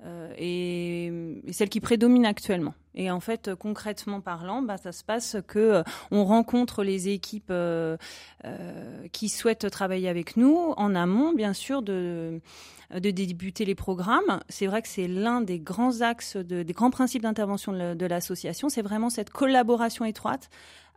euh, 0.05 0.33
et, 0.39 1.53
celle 1.53 1.69
qui 1.69 1.81
prédomine 1.81 2.25
actuellement. 2.25 2.75
Et 2.95 3.11
en 3.11 3.21
fait, 3.21 3.55
concrètement 3.55 4.21
parlant, 4.21 4.63
bah, 4.63 4.77
ça 4.77 4.93
se 4.93 5.03
passe 5.03 5.37
que 5.47 5.59
euh, 5.59 5.83
on 6.11 6.25
rencontre 6.25 6.85
les 6.85 7.09
équipes 7.09 7.51
euh, 7.51 7.97
qui 9.13 9.29
souhaitent 9.29 9.71
travailler 9.71 10.09
avec 10.09 10.37
nous 10.37 10.73
en 10.77 10.95
amont, 10.95 11.33
bien 11.33 11.53
sûr, 11.53 11.83
de 11.83 12.41
de 12.91 13.11
débuter 13.11 13.67
les 13.67 13.75
programmes. 13.75 14.41
C'est 14.49 14.67
vrai 14.67 14.81
que 14.81 14.89
c'est 14.89 15.09
l'un 15.09 15.43
des 15.43 15.59
grands 15.59 16.01
axes, 16.01 16.39
de, 16.39 16.63
des 16.63 16.73
grands 16.73 16.91
principes 16.91 17.21
d'intervention 17.21 17.75
de 17.75 18.07
l'association. 18.07 18.71
C'est 18.71 18.81
vraiment 18.81 19.11
cette 19.11 19.29
collaboration 19.29 20.07
étroite 20.07 20.49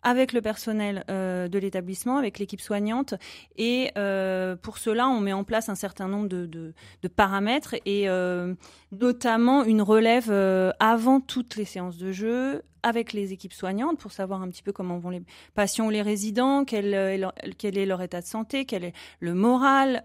avec 0.03 0.33
le 0.33 0.41
personnel 0.41 1.03
euh, 1.09 1.47
de 1.47 1.59
l'établissement, 1.59 2.17
avec 2.17 2.39
l'équipe 2.39 2.61
soignante. 2.61 3.13
Et 3.57 3.91
euh, 3.97 4.55
pour 4.55 4.77
cela, 4.77 5.07
on 5.07 5.19
met 5.19 5.33
en 5.33 5.43
place 5.43 5.69
un 5.69 5.75
certain 5.75 6.07
nombre 6.07 6.27
de, 6.27 6.45
de, 6.45 6.73
de 7.01 7.07
paramètres 7.07 7.75
et 7.85 8.09
euh, 8.09 8.53
notamment 8.91 9.63
une 9.63 9.81
relève 9.81 10.29
euh, 10.29 10.71
avant 10.79 11.19
toutes 11.19 11.55
les 11.55 11.65
séances 11.65 11.97
de 11.97 12.11
jeu 12.11 12.63
avec 12.83 13.13
les 13.13 13.31
équipes 13.31 13.53
soignantes 13.53 13.99
pour 13.99 14.11
savoir 14.11 14.41
un 14.41 14.49
petit 14.49 14.63
peu 14.63 14.71
comment 14.71 14.97
vont 14.97 15.11
les 15.11 15.21
patients 15.53 15.85
ou 15.85 15.91
les 15.91 16.01
résidents, 16.01 16.65
quel 16.65 17.19
leur, 17.19 17.31
quel 17.59 17.77
est 17.77 17.85
leur 17.85 18.01
état 18.01 18.21
de 18.21 18.25
santé, 18.25 18.65
quel 18.65 18.83
est 18.83 18.93
le 19.19 19.35
moral. 19.35 20.01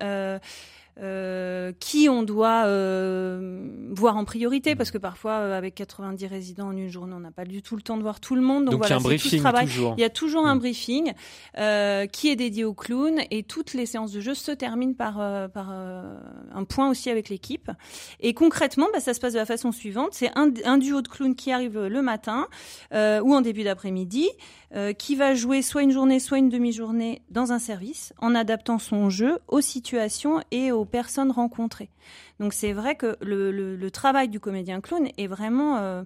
Euh, 1.02 1.46
euh, 1.66 1.72
qui 1.78 2.08
on 2.08 2.22
doit 2.22 2.64
euh, 2.66 3.68
voir 3.90 4.16
en 4.16 4.24
priorité 4.24 4.76
parce 4.76 4.90
que 4.90 4.98
parfois 4.98 5.32
euh, 5.32 5.58
avec 5.58 5.74
90 5.74 6.26
résidents 6.26 6.68
en 6.68 6.76
une 6.76 6.88
journée 6.88 7.14
on 7.14 7.20
n'a 7.20 7.30
pas 7.30 7.44
du 7.44 7.62
tout 7.62 7.76
le 7.76 7.82
temps 7.82 7.96
de 7.96 8.02
voir 8.02 8.20
tout 8.20 8.34
le 8.34 8.40
monde 8.40 8.66
donc, 8.66 8.78
voilà, 8.78 8.86
il 8.86 8.90
y 8.90 8.92
a 8.92 8.96
un 8.96 9.02
briefing 9.02 9.40
travail. 9.40 9.66
toujours 9.66 9.94
il 9.96 10.00
y 10.00 10.04
a 10.04 10.10
toujours 10.10 10.46
un 10.46 10.54
mm. 10.54 10.58
briefing 10.58 11.12
euh, 11.58 12.06
qui 12.06 12.28
est 12.28 12.36
dédié 12.36 12.64
au 12.64 12.74
clown 12.74 13.20
et 13.30 13.42
toutes 13.42 13.74
les 13.74 13.86
séances 13.86 14.12
de 14.12 14.20
jeu 14.20 14.34
se 14.34 14.52
terminent 14.52 14.94
par 14.94 15.16
par 15.50 15.70
un 15.70 16.64
point 16.64 16.88
aussi 16.88 17.10
avec 17.10 17.28
l'équipe 17.28 17.70
et 18.20 18.34
concrètement 18.34 18.86
bah, 18.92 19.00
ça 19.00 19.14
se 19.14 19.20
passe 19.20 19.32
de 19.32 19.38
la 19.38 19.46
façon 19.46 19.72
suivante 19.72 20.10
c'est 20.12 20.30
un, 20.36 20.50
un, 20.64 20.78
duo 20.78 21.02
de 21.02 21.08
clowns 21.08 21.34
qui 21.34 21.52
arrive 21.52 21.78
le 21.86 22.02
matin 22.02 22.46
ou 22.92 23.34
en 23.34 23.40
début 23.40 23.64
d'après-midi 23.64 24.28
qui 24.98 25.16
va 25.16 25.34
jouer 25.34 25.62
soit 25.62 25.82
une 25.82 25.92
journée 25.92 26.20
soit 26.20 26.38
une 26.38 26.48
demi-journée 26.48 27.22
dans 27.30 27.52
un 27.52 27.58
service 27.58 28.12
en 28.18 28.34
adaptant 28.34 28.78
son 28.78 29.10
jeu 29.10 29.38
aux 29.48 29.60
situations 29.60 30.40
et 30.50 30.72
aux 30.72 30.85
personnes 30.86 31.30
rencontrées. 31.30 31.90
Donc 32.40 32.52
c'est 32.52 32.72
vrai 32.72 32.96
que 32.96 33.16
le, 33.20 33.88
travail 33.90 34.28
du 34.28 34.40
comédien 34.40 34.80
clown 34.80 35.08
est 35.16 35.26
vraiment 35.26 35.78
euh, 35.78 36.02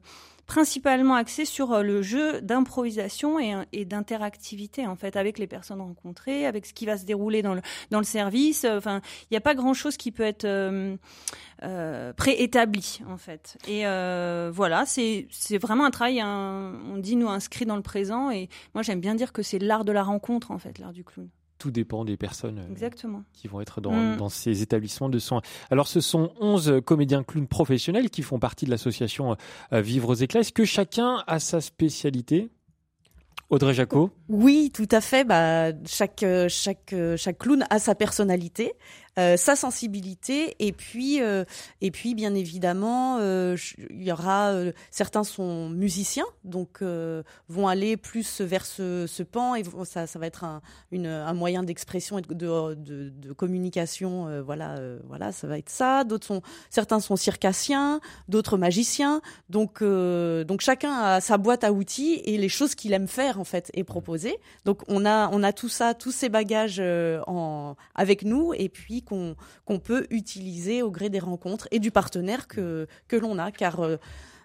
principalement 0.47 1.15
axé 1.15 1.45
sur 1.45 1.73
euh, 1.73 1.83
le 1.83 2.03
jeu 2.03 2.41
d'improvisation 2.41 3.39
et, 3.39 3.85
d'interactivité 3.85 4.87
en 4.87 4.97
fait 4.97 5.17
avec 5.17 5.39
les 5.39 5.47
personnes 5.47 5.81
rencontrées, 5.81 6.47
avec 6.47 6.67
ce 6.67 6.75
qui 6.75 6.87
va 6.87 6.97
se 6.97 7.05
dérouler 7.05 7.43
dans 7.43 7.55
le 7.55 8.05
service. 8.05 8.65
Enfin, 8.65 9.01
il 9.25 9.33
n'y 9.33 9.37
a 9.37 9.41
pas 9.41 9.55
grand 9.55 9.75
chose 9.75 9.97
qui 9.97 10.13
peut 10.13 10.23
être 10.23 10.45
euh, 10.45 12.13
préétabli 12.13 13.01
en 13.09 13.17
fait. 13.17 13.59
Et 13.67 13.83
voilà, 14.53 14.85
c'est 14.87 15.27
c'est 15.31 15.59
vraiment 15.59 15.85
un 15.85 15.91
travail, 15.91 16.23
on 16.23 16.97
dit 16.99 17.17
nous 17.17 17.29
inscrit 17.29 17.67
dans 17.67 17.77
le 17.77 17.83
présent. 17.83 18.31
Et 18.31 18.49
moi 18.75 18.83
j'aime 18.83 19.01
bien 19.01 19.15
dire 19.15 19.33
que 19.33 19.43
c'est 19.43 19.59
l'art 19.59 19.85
de 19.85 19.93
la 19.93 20.03
rencontre 20.03 20.51
en 20.51 20.59
fait, 20.59 20.79
l'art 20.79 20.93
du 20.93 21.05
clown 21.05 21.29
tout 21.61 21.71
dépend 21.71 22.05
des 22.05 22.17
personnes 22.17 22.59
euh, 22.59 22.73
Exactement. 22.73 23.23
qui 23.33 23.47
vont 23.47 23.61
être 23.61 23.81
mm. 23.81 24.17
dans, 24.17 24.29
ces 24.29 24.63
établissements 24.63 25.09
de 25.09 25.19
soins. 25.21 25.43
Alors, 25.71 25.87
ce 25.87 26.01
sont 26.01 26.33
11 26.41 26.81
comédiens 26.85 27.23
clowns 27.23 27.47
professionnels 27.47 28.11
qui 28.11 28.23
font 28.23 28.41
partie 28.41 28.65
de 28.65 28.71
l'association 28.71 29.37
euh, 29.73 29.81
Vivre 29.81 30.09
aux 30.09 30.15
éclats. 30.15 30.41
Est-ce 30.41 30.53
que 30.53 30.65
chacun 30.65 31.23
a 31.27 31.39
sa 31.39 31.61
spécialité 31.61 32.51
Audrey 33.51 33.75
Jacot 33.75 34.11
Oui, 34.29 34.71
tout 34.73 34.89
à 34.91 35.01
fait. 35.01 35.25
Bah, 35.25 35.73
chaque, 35.87 36.23
euh, 36.23 36.49
chaque, 36.49 36.95
chaque 37.17 37.39
clown 37.39 37.65
a 37.69 37.79
sa 37.79 37.95
personnalité. 37.95 38.73
Euh, 39.19 39.37
sa 39.37 39.57
sensibilité. 39.57 40.55
Et 40.61 40.71
puis 40.71 41.21
euh, 41.21 41.45
et 41.81 41.91
puis 41.91 42.15
bien 42.15 42.33
évidemment 42.35 43.19
euh, 43.19 43.57
il 43.91 44.05
y 44.05 44.13
aura 44.13 44.55
certains 44.93 45.25
sont 45.25 45.69
musiciens 45.69 46.27
donc 46.45 46.83
vont 47.49 47.67
aller 47.67 47.97
plus 47.97 48.41
vers 48.41 48.65
ce, 48.65 49.07
ce 49.09 49.23
pan 49.25 49.57
et 49.57 49.65
ça 49.85 50.07
ça 50.07 50.19
va 50.21 50.27
être 50.27 50.45
un, 50.45 50.63
un 50.93 51.35
moyen 51.35 51.65
d'expression 51.65 52.19
et 52.19 52.23
de, 52.23 52.75
de, 52.75 53.33
communication 53.33 54.43
voilà 54.43 54.77
voilà 55.09 55.33
ça 55.33 55.49
va 55.49 55.59
être 55.59 55.71
ça. 55.71 56.05
D'autres 56.05 56.27
sont 56.27 56.43
certains 56.71 57.01
sont 57.01 57.17
circassiens 57.17 58.01
d'autres 58.29 58.59
magiciens. 58.59 59.21
Donc 59.49 59.83
donc 59.83 60.61
chacun 60.61 60.93
a 60.93 61.21
sa 61.21 61.37
boîte 61.37 61.65
à 61.65 61.73
outils 61.73 62.21
et 62.25 62.39
les 62.39 62.49
choses 62.49 62.77
qu'il 62.77 62.93
aime 62.93 63.09
faire 63.09 63.41
en 63.41 63.45
fait 63.45 63.71
et 63.75 63.83
proposer 63.83 64.39
donc 64.65 64.83
on 64.89 65.05
a 65.05 65.29
on 65.33 65.43
a 65.43 65.53
tout 65.53 65.69
ça 65.69 65.95
tous 65.95 66.13
ces 66.13 66.29
bagages 66.29 66.83
avec 67.95 68.25
nous. 68.25 68.55
Et 68.55 68.69
puis 68.69 69.01
qu'on 69.65 69.79
peut 69.79 70.07
utiliser 70.11 70.83
au 70.83 70.91
gré 70.91 71.11
des 71.11 71.19
rencontres 71.19 71.69
et 71.71 71.79
du 71.79 71.91
partenaire 71.91 72.47
que, 72.49 72.87
que 73.09 73.17
l'on 73.17 73.39
a, 73.39 73.51
car 73.51 73.81
euh, 73.81 73.97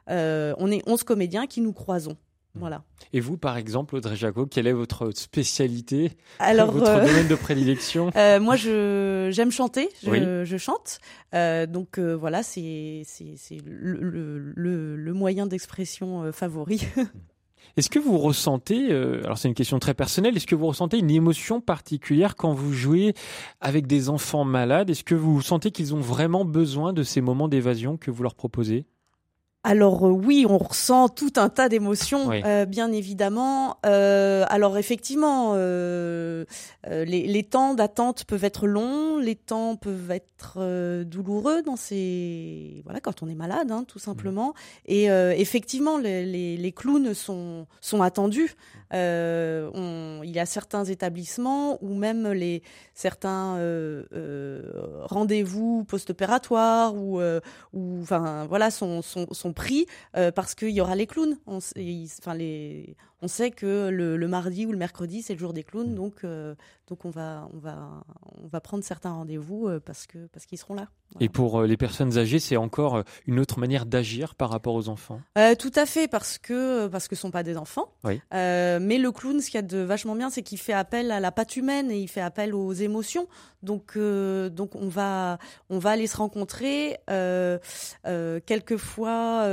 euh, 0.10 0.54
on 0.58 0.72
est 0.72 0.82
11 0.88 1.04
comédiens 1.04 1.48
qui 1.48 1.62
nous 1.62 1.74
croisons. 1.74 2.18
Voilà. 2.58 2.84
Et 3.12 3.20
vous, 3.20 3.38
par 3.38 3.58
exemple, 3.58 3.98
Audrey 3.98 4.16
Jaco, 4.16 4.46
quelle 4.46 4.66
est 4.66 4.74
votre 4.74 5.12
spécialité? 5.12 6.14
Alors, 6.40 6.72
Votre 6.72 6.90
euh, 6.90 7.06
domaine 7.06 7.28
de 7.28 7.36
prédilection? 7.36 8.12
Moi, 8.40 8.56
j'aime 8.56 9.52
chanter, 9.52 9.90
je, 10.04 10.44
je 10.46 10.58
chante. 10.58 11.00
donc 11.34 12.00
voilà, 12.00 12.44
c'est, 12.44 13.04
le, 13.66 14.00
le, 14.56 14.96
le, 14.96 15.14
moyen 15.14 15.48
d'expression 15.48 16.32
favori. 16.32 16.88
Est-ce 17.78 17.90
que 17.90 18.00
vous 18.00 18.18
ressentez, 18.18 18.92
euh, 18.92 19.22
alors 19.24 19.38
c'est 19.38 19.48
une 19.48 19.54
question 19.54 19.80
très 19.80 19.94
personnelle, 19.94 20.36
est-ce 20.38 20.48
que 20.48 20.56
vous 20.56 20.68
ressentez 20.68 20.98
une 20.98 21.12
émotion 21.12 21.62
particulière 21.62 22.36
quand 22.36 22.54
vous 22.54 22.74
jouez 22.74 23.14
avec 23.62 23.88
des 23.88 24.10
enfants 24.10 24.46
malades? 24.46 24.90
Est-ce 24.90 25.04
que 25.04 25.16
vous 25.16 25.42
sentez 25.42 25.72
qu'ils 25.72 25.94
ont 25.94 26.00
vraiment 26.00 26.46
besoin 26.46 26.94
de 26.94 27.04
ces 27.04 27.22
moments 27.22 27.48
d'évasion 27.48 27.98
que 27.98 28.12
vous 28.12 28.24
leur 28.24 28.36
proposez? 28.36 28.86
Alors 29.66 30.06
euh, 30.06 30.12
oui, 30.12 30.46
on 30.48 30.60
ressent 30.60 31.10
tout 31.10 31.34
un 31.38 31.50
tas 31.50 31.70
d'émotions, 31.70 32.30
euh, 32.32 32.66
bien 32.66 32.92
évidemment. 32.92 33.78
Euh, 33.84 34.46
alors 34.48 34.78
effectivement, 34.78 35.54
euh, 35.56 36.46
euh 36.88 37.04
les, 37.04 37.26
les, 37.26 37.44
temps 37.44 37.74
d'attente 37.74 38.26
peuvent 38.26 38.44
être 38.44 38.68
longs, 38.68 39.18
les 39.18 39.36
temps 39.36 39.76
peuvent 39.76 40.12
être 40.12 40.60
douloureux 41.04 41.64
dans 41.64 41.78
ces 41.78 42.84
voilà 42.86 43.00
quand 43.00 43.24
on 43.24 43.28
est 43.28 43.36
malade, 43.36 43.72
hein, 43.72 43.86
tout 43.88 43.98
simplement. 43.98 44.54
Et 44.86 45.06
effectivement, 45.06 45.98
les, 45.98 46.26
les, 46.26 46.58
les, 46.58 46.72
clowns 46.72 47.16
sont 47.16 47.66
sont 47.82 48.04
attendus. 48.04 48.56
On, 48.92 50.22
il 50.24 50.30
y 50.30 50.40
a 50.40 50.46
certains 50.46 50.86
établissements 50.86 51.84
ou 51.84 51.96
même 51.96 52.32
les 52.32 52.62
certains 52.94 53.58
rendez-vous 55.02 55.86
post-opératoires 55.86 56.96
ou 56.96 57.20
ou 57.74 58.02
enfin 58.02 58.46
voilà 58.46 58.70
sont 58.70 59.02
sont, 59.02 59.26
sont 59.32 59.55
pris 59.56 59.88
euh, 60.16 60.32
parce 60.32 60.54
qu'il 60.54 60.70
y 60.70 60.82
aura 60.82 60.96
les 60.96 61.08
clowns. 61.08 61.38
On 63.22 63.28
sait 63.28 63.52
que 63.52 63.90
le, 63.90 64.18
le, 64.18 64.28
mardi 64.28 64.66
ou 64.66 64.72
le 64.72 64.78
mercredi 64.78 65.22
c'est 65.22 65.34
le 65.34 65.40
jour 65.40 65.54
des 65.54 65.64
clowns, 65.64 65.92
mm. 65.92 65.96
donc 65.96 66.24
euh, 66.24 66.56
donc 66.88 67.06
on 67.06 67.10
va 67.10 67.48
on 67.54 67.58
va 67.58 68.04
on 68.44 68.48
va 68.48 68.60
prendre 68.62 68.84
certains 68.84 69.12
rendez-vous 69.12 69.68
euh, 69.68 69.80
parce 69.80 70.08
que 70.08 70.28
parce 70.28 70.46
qu'ils 70.46 70.58
seront 70.58 70.76
là. 70.76 70.88
Et 71.20 71.30
pour 71.30 71.62
les 71.62 71.78
personnes 71.78 72.18
âgées, 72.18 72.40
c'est 72.40 72.58
encore 72.58 73.04
une 73.28 73.40
autre 73.40 73.60
manière 73.60 73.86
d'agir 73.86 74.34
par 74.34 74.50
rapport 74.50 74.74
aux 74.74 74.90
enfants? 74.90 75.22
tout 75.60 75.72
à 75.76 75.86
fait 75.86 76.08
parce 76.08 76.40
que 76.40 76.88
parce 76.88 77.08
que 77.08 77.16
ce 77.16 77.22
sont 77.22 77.32
pas 77.32 77.44
des 77.44 77.58
enfants. 77.58 77.94
Oui. 78.04 78.20
mais 78.32 78.98
le 78.98 79.12
clown, 79.12 79.40
ce 79.40 79.46
qu'il 79.46 79.56
y 79.56 79.60
a 79.60 79.62
de 79.62 79.78
vachement 79.78 80.16
bien, 80.16 80.30
c'est 80.30 80.42
qu'il 80.42 80.58
fait 80.58 80.74
appel 80.74 81.12
à 81.12 81.20
la 81.20 81.32
patte 81.32 81.56
humaine 81.56 81.92
et 81.92 82.00
il 82.00 82.08
fait 82.08 82.22
appel 82.22 82.56
aux 82.56 82.74
émotions. 82.74 83.28
Donc 83.62 83.98
donc 83.98 84.76
on 84.76 84.88
va 84.88 85.38
on 85.70 85.78
va 85.78 85.92
aller 85.92 86.08
se 86.08 86.18
rencontrer 86.18 86.98
quelquefois 88.46 89.48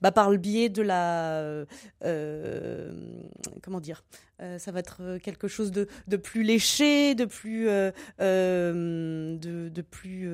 bah, 0.00 0.12
par 0.12 0.30
le 0.30 0.38
biais 0.38 0.70
de 0.70 0.82
la 0.82 1.64
euh, 2.04 2.87
comment 3.62 3.80
dire 3.80 4.04
euh, 4.40 4.58
ça 4.58 4.70
va 4.70 4.78
être 4.78 4.98
euh, 5.00 5.18
quelque 5.18 5.48
chose 5.48 5.72
de, 5.72 5.88
de 6.06 6.16
plus 6.16 6.44
léché, 6.44 7.16
de 7.16 7.24
plus, 7.24 7.68
euh, 7.68 7.90
de, 8.20 9.68
de, 9.68 9.82
plus 9.82 10.30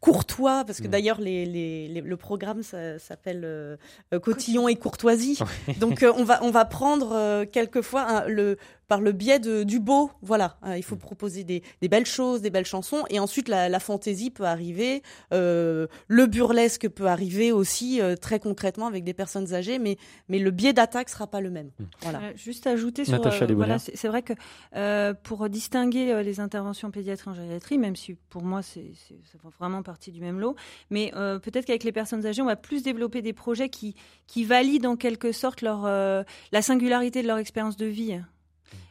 courtois, 0.00 0.64
parce 0.64 0.80
que 0.80 0.88
d'ailleurs 0.88 1.20
les, 1.20 1.46
les, 1.46 2.00
le 2.00 2.16
programme 2.16 2.62
s'appelle 2.62 3.78
Cotillon 4.22 4.68
et 4.68 4.76
courtoisie. 4.76 5.38
Donc 5.78 6.04
on 6.16 6.24
va 6.24 6.42
on 6.42 6.50
va 6.50 6.64
prendre 6.64 7.44
quelquefois 7.44 8.26
le 8.26 8.56
par 8.88 9.02
le 9.02 9.12
biais 9.12 9.38
de, 9.38 9.64
du 9.64 9.80
beau, 9.80 10.10
voilà. 10.22 10.56
il 10.74 10.82
faut 10.82 10.94
mm. 10.94 11.00
proposer 11.00 11.44
des, 11.44 11.62
des, 11.82 11.88
belles 11.88 12.06
choses, 12.06 12.40
des 12.40 12.48
belles 12.48 12.64
chansons, 12.64 13.04
et 13.10 13.20
ensuite 13.20 13.48
la, 13.48 13.68
la 13.68 13.80
fantaisie 13.80 14.30
peut 14.30 14.44
arriver, 14.44 15.02
le 15.30 16.26
burlesque 16.26 16.88
peut 16.88 17.06
arriver 17.06 17.52
aussi 17.52 18.00
très 18.20 18.40
concrètement 18.40 18.86
avec 18.86 19.04
des 19.04 19.14
personnes 19.14 19.54
âgées, 19.54 19.78
mais 19.78 19.98
mais 20.28 20.38
le 20.38 20.50
biais 20.50 20.72
d'attaque 20.72 21.10
sera 21.10 21.26
pas 21.26 21.40
le 21.40 21.50
même. 21.50 21.70
Mm. 21.78 21.84
Voilà. 22.02 22.20
juste 22.34 22.66
ajouter 22.66 22.97
rajouter 23.04 23.30
sur. 23.30 23.54
voilà, 23.56 23.78
c'est 23.78 24.08
vrai 24.08 24.22
que 24.22 24.32
pour 25.22 25.48
distinguer 25.48 26.22
les 26.22 26.40
interventions 26.40 26.90
pédiatrie 26.90 27.30
en 27.30 27.34
gériatrie, 27.34 27.78
même 27.78 27.96
si 27.96 28.14
pour 28.30 28.42
moi 28.42 28.62
c'est 28.62 28.92
ça 29.24 29.38
fait 29.38 29.56
vraiment 29.58 29.82
partie 29.82 30.12
du 30.12 30.20
même 30.20 30.40
lot, 30.40 30.56
mais 30.90 31.12
peut-être 31.12 31.66
qu'avec 31.66 31.84
les 31.84 31.92
personnes 31.92 32.26
âgées, 32.26 32.42
on 32.42 32.46
va 32.46 32.56
plus 32.56 32.82
développer 32.82 33.22
des 33.22 33.32
projets 33.32 33.68
qui 33.68 33.94
qui 34.26 34.44
valident 34.44 34.86
en 34.86 34.96
quelque 34.96 35.32
sorte 35.32 35.62
leur 35.62 35.82
la 36.52 36.62
singularité 36.62 37.22
de 37.22 37.26
leur 37.26 37.38
expérience 37.38 37.76
de 37.76 37.86
vie. 37.86 38.20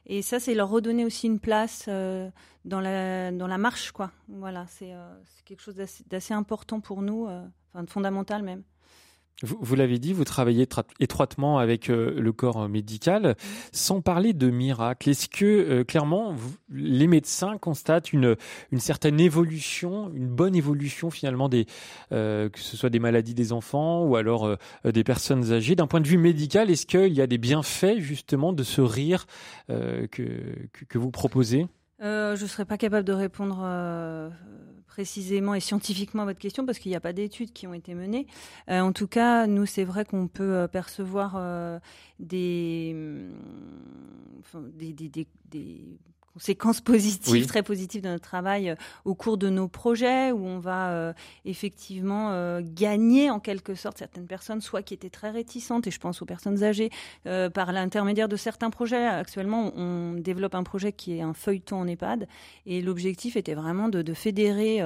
Et 0.08 0.22
ça, 0.22 0.40
c'est 0.40 0.54
leur 0.54 0.70
redonner 0.70 1.06
aussi 1.06 1.28
une 1.28 1.40
place 1.40 1.86
euh, 1.90 2.30
dans, 2.64 2.80
la, 2.80 3.32
dans 3.32 3.48
la 3.48 3.58
marche, 3.58 3.92
quoi. 3.92 4.12
Voilà, 4.30 4.66
c'est 4.68 4.94
euh, 4.94 5.14
quelque 5.44 5.62
chose 5.62 5.76
d'assez 6.08 6.34
important 6.34 6.80
pour 6.80 7.02
nous, 7.02 7.28
euh, 7.28 7.46
enfin 7.74 7.84
de 7.84 7.90
fondamental 7.90 8.42
même. 8.42 8.64
Vous, 9.44 9.76
l'avez 9.76 10.00
dit, 10.00 10.14
vous 10.14 10.24
travaillez 10.24 10.68
étroitement 11.00 11.60
avec 11.60 11.92
euh, 11.92 12.20
le 12.20 12.32
corps 12.32 12.68
médical, 12.68 13.36
sans 13.72 14.02
parler 14.02 14.34
de 14.34 14.50
miracle. 14.50 15.12
Est-ce 15.12 15.30
que 15.30 15.46
euh, 15.46 15.84
clairement 15.84 16.36
les 16.72 17.06
médecins 17.06 17.60
constatent 17.60 18.12
une, 18.14 18.36
certaine 18.78 19.20
évolution, 19.20 20.12
une 20.16 20.28
bonne 20.28 20.56
évolution 20.56 21.12
finalement 21.12 21.50
des 21.50 21.68
euh, 22.12 22.50
que 22.50 22.60
ce 22.60 22.76
soit 22.76 22.90
des 22.90 22.98
maladies 22.98 23.36
des 23.36 23.54
enfants 23.54 24.04
ou 24.06 24.16
alors 24.16 24.58
des 24.84 25.04
personnes 25.04 25.52
âgées? 25.52 25.76
D'un 25.76 25.88
point 25.88 26.02
de 26.02 26.08
vue 26.08 26.18
médical 26.18 26.72
Est-ce 26.72 26.88
qu'il 26.88 27.14
y 27.14 27.22
a 27.22 27.28
des 27.28 27.38
bienfaits 27.38 28.00
justement 28.00 28.54
de 28.54 28.64
ce 28.64 28.82
rire 28.82 29.28
que, 29.68 30.08
que 30.10 30.98
vous 30.98 31.12
proposez? 31.12 31.68
Je 32.00 32.42
ne 32.42 32.48
serais 32.48 32.66
pas 32.66 32.78
capable 32.78 33.06
de 33.06 33.14
répondre 33.14 33.58
précisément 34.98 35.54
et 35.54 35.60
scientifiquement 35.60 36.24
à 36.24 36.26
votre 36.26 36.40
question 36.40 36.66
parce 36.66 36.80
qu'il 36.80 36.90
n'y 36.90 36.96
a 36.96 37.00
pas 37.00 37.14
d'études 37.14 37.54
qui 37.54 37.68
ont 37.68 37.74
été 37.76 37.94
menées. 37.94 38.26
Euh, 38.68 38.80
en 38.80 38.94
tout 38.94 39.06
cas, 39.06 39.46
nous, 39.46 39.68
c'est 39.68 39.84
vrai 39.84 40.06
qu'on 40.06 40.28
peut 40.28 40.56
euh, 40.56 40.68
percevoir 40.68 41.36
euh, 41.38 41.78
des, 42.18 42.96
des 44.74 46.00
conséquences 46.38 46.82
positives, 46.82 47.48
très 47.48 47.64
positives 47.64 48.04
de 48.04 48.10
notre 48.10 48.24
travail 48.24 48.70
euh, 48.70 48.76
au 49.06 49.16
cours 49.16 49.40
de 49.40 49.50
nos 49.50 49.68
projets, 49.68 50.32
où 50.32 50.46
on 50.46 50.60
va 50.60 50.92
euh, 50.92 51.14
effectivement 51.46 52.30
euh, 52.32 52.62
gagner 52.64 53.32
en 53.32 53.40
quelque 53.40 53.74
sorte 53.74 53.98
certaines 53.98 54.28
personnes, 54.28 54.62
soit 54.62 54.84
qui 54.84 54.94
étaient 54.94 55.10
très 55.10 55.32
réticentes, 55.32 55.88
et 55.88 55.92
je 55.92 56.00
pense 56.00 56.22
aux 56.22 56.26
personnes 56.26 56.64
âgées, 56.64 56.92
par 57.54 57.72
l'intermédiaire 57.72 58.30
de 58.30 58.36
certains 58.36 58.70
projets. 58.70 59.06
Actuellement, 59.06 59.72
on 59.76 60.14
développe 60.14 60.56
un 60.56 60.64
projet 60.64 60.92
qui 60.92 61.18
est 61.18 61.22
un 61.22 61.34
feuilleton 61.34 61.78
en 61.78 61.88
EHPAD, 61.88 62.28
et 62.66 62.82
l'objectif 62.82 63.36
était 63.36 63.54
vraiment 63.54 63.90
de, 63.90 64.02
de 64.02 64.14
fédérer 64.14 64.82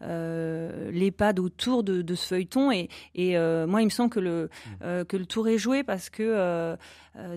l'EHPAD 0.00 1.38
autour 1.38 1.82
de, 1.82 2.02
de, 2.02 2.14
ce 2.14 2.26
feuilleton. 2.26 2.72
Et, 2.72 2.88
et 3.14 3.36
moi, 3.66 3.82
il 3.82 3.86
me 3.86 3.90
semble 3.90 4.10
que 4.10 4.20
le, 4.20 4.50
mmh. 4.80 5.04
que 5.04 5.16
le 5.16 5.26
tour 5.26 5.48
est 5.48 5.58
joué 5.58 5.82
parce 5.82 6.10
que 6.10 6.76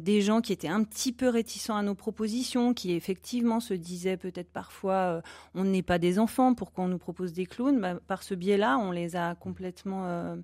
des 0.01 0.21
gens 0.21 0.39
qui 0.39 0.53
étaient 0.53 0.69
un 0.69 0.83
petit 0.83 1.11
peu 1.11 1.27
réticents 1.27 1.75
à 1.75 1.83
nos 1.83 1.95
propositions, 1.95 2.73
qui 2.73 2.93
effectivement 2.93 3.59
se 3.59 3.73
disait 3.73 4.17
peut-être 4.17 4.51
parfois 4.51 4.93
euh, 4.93 5.21
on 5.53 5.63
n'est 5.63 5.83
pas 5.83 5.99
des 5.99 6.19
enfants, 6.19 6.53
pourquoi 6.53 6.85
on 6.85 6.87
nous 6.87 6.97
propose 6.97 7.33
des 7.33 7.45
clowns? 7.45 7.79
Bah, 7.79 7.95
Par 8.07 8.23
ce 8.23 8.33
biais-là, 8.33 8.77
on 8.77 8.91
les 8.91 9.15
a 9.15 9.35
complètement 9.35 10.05
euh, 10.05 10.35